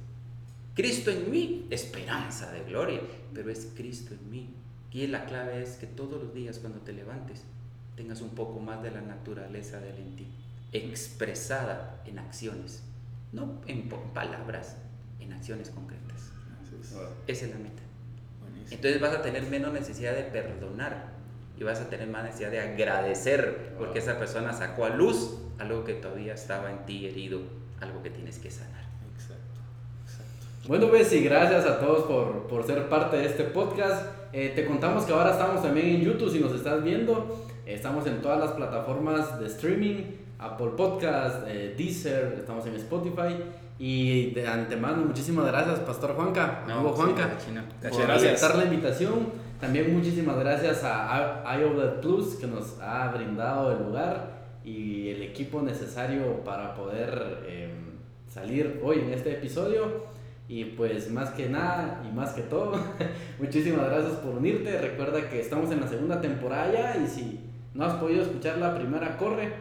Cristo 0.80 1.12
en 1.12 1.30
mí, 1.30 1.68
esperanza 1.72 2.54
de 2.54 2.64
gloria, 2.64 3.02
pero 3.34 3.52
es 3.52 3.68
Cristo 3.76 4.14
en 4.14 4.32
mí. 4.32 4.56
Y 4.94 5.08
la 5.08 5.26
clave 5.26 5.62
es 5.62 5.72
que 5.72 5.86
todos 5.86 6.24
los 6.24 6.34
días 6.34 6.60
cuando 6.60 6.80
te 6.80 6.94
levantes 6.94 7.44
tengas 7.98 8.22
un 8.22 8.30
poco 8.30 8.62
más 8.62 8.82
de 8.82 8.92
la 8.92 9.02
naturaleza 9.02 9.82
de 9.82 9.90
él 9.90 9.98
en 9.98 10.16
ti, 10.16 10.28
expresada 10.72 12.02
en 12.06 12.18
acciones, 12.18 12.82
no 13.34 13.60
en 13.68 13.90
palabras, 14.14 14.78
en 15.20 15.34
acciones 15.34 15.70
concretas. 15.70 16.32
Wow. 16.94 17.10
Esa 17.28 17.48
es 17.48 17.52
la 17.52 17.58
meta. 17.58 17.84
Buenísimo. 18.40 18.76
Entonces 18.78 19.02
vas 19.02 19.16
a 19.16 19.22
tener 19.22 19.44
menos 19.48 19.74
necesidad 19.74 20.16
de 20.16 20.24
perdonar 20.24 21.10
y 21.58 21.64
vas 21.66 21.82
a 21.82 21.90
tener 21.90 22.08
más 22.08 22.24
necesidad 22.24 22.52
de 22.52 22.62
agradecer 22.62 23.76
porque 23.78 24.00
esa 24.00 24.18
persona 24.18 24.54
sacó 24.54 24.86
a 24.86 24.92
luz 24.92 25.40
algo 25.58 25.84
que 25.84 25.96
todavía 25.96 26.36
estaba 26.36 26.72
en 26.72 26.86
ti 26.86 27.06
herido, 27.06 27.42
algo 27.82 28.02
que 28.02 28.12
tienes 28.12 28.40
que 28.40 28.50
sanar. 28.50 28.89
Bueno, 30.70 30.88
pues 30.88 31.12
y 31.14 31.24
gracias 31.24 31.66
a 31.66 31.80
todos 31.80 32.04
por, 32.04 32.46
por 32.46 32.64
ser 32.64 32.88
parte 32.90 33.18
de 33.18 33.26
este 33.26 33.44
podcast. 33.44 34.06
Eh, 34.32 34.52
te 34.56 34.68
contamos 34.68 35.04
que 35.04 35.12
ahora 35.12 35.32
estamos 35.32 35.64
también 35.64 35.88
en 35.88 36.02
YouTube, 36.02 36.32
si 36.32 36.40
nos 36.40 36.54
estás 36.54 36.84
viendo. 36.84 37.44
Estamos 37.66 38.06
en 38.06 38.22
todas 38.22 38.40
las 38.40 38.52
plataformas 38.52 39.40
de 39.40 39.48
streaming. 39.48 39.96
Apple 40.38 40.74
Podcast, 40.78 41.48
eh, 41.48 41.74
Deezer, 41.76 42.36
estamos 42.38 42.68
en 42.68 42.76
Spotify. 42.76 43.36
Y 43.80 44.30
de 44.30 44.48
antemano, 44.48 44.98
muchísimas 44.98 45.48
gracias, 45.48 45.80
Pastor 45.80 46.14
Juanca, 46.14 46.64
amigo 46.66 46.94
sí, 46.96 47.02
Juanca, 47.02 47.30
por 47.82 48.08
gracias. 48.08 48.34
aceptar 48.34 48.56
la 48.60 48.66
invitación. 48.66 49.30
También 49.60 49.92
muchísimas 49.92 50.38
gracias 50.38 50.82
a 50.84 51.58
IOV 51.60 52.00
Plus 52.00 52.36
que 52.36 52.46
nos 52.46 52.80
ha 52.80 53.08
brindado 53.08 53.72
el 53.72 53.88
lugar 53.88 54.34
y 54.64 55.10
el 55.10 55.24
equipo 55.24 55.64
necesario 55.64 56.44
para 56.44 56.76
poder 56.76 57.40
eh, 57.48 57.74
salir 58.28 58.80
hoy 58.84 59.00
en 59.00 59.14
este 59.14 59.32
episodio. 59.32 60.19
Y 60.50 60.66
pues 60.66 61.12
más 61.12 61.30
que 61.30 61.48
nada 61.48 62.02
y 62.04 62.12
más 62.12 62.32
que 62.32 62.42
todo, 62.42 62.74
muchísimas 63.40 63.86
gracias 63.86 64.14
por 64.14 64.36
unirte. 64.36 64.82
Recuerda 64.82 65.30
que 65.30 65.40
estamos 65.40 65.72
en 65.72 65.80
la 65.80 65.88
segunda 65.88 66.20
temporada 66.20 66.74
ya 66.74 66.98
y 66.98 67.08
si 67.08 67.40
no 67.76 67.86
has 67.86 67.94
podido 67.94 68.24
escuchar 68.24 68.58
la 68.58 68.74
primera, 68.76 69.16
corre, 69.16 69.54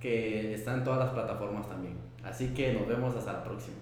que 0.00 0.54
está 0.54 0.74
en 0.74 0.84
todas 0.84 1.00
las 1.00 1.08
plataformas 1.08 1.68
también. 1.68 1.96
Así 2.22 2.54
que 2.54 2.72
nos 2.74 2.86
vemos 2.86 3.16
hasta 3.16 3.32
la 3.32 3.44
próxima. 3.44 3.76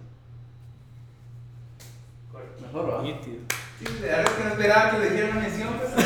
Mejor. 2.62 3.04
Sí, 3.22 3.86
la 4.00 4.16
verdad 4.16 4.24
es 4.24 4.30
que 4.30 4.44
no 4.44 4.50
esperaba 4.50 4.90
que 4.90 4.98
le 4.98 5.10
dijeran 5.10 5.30
una 5.32 5.40
mención. 5.40 5.68
pues. 5.78 6.04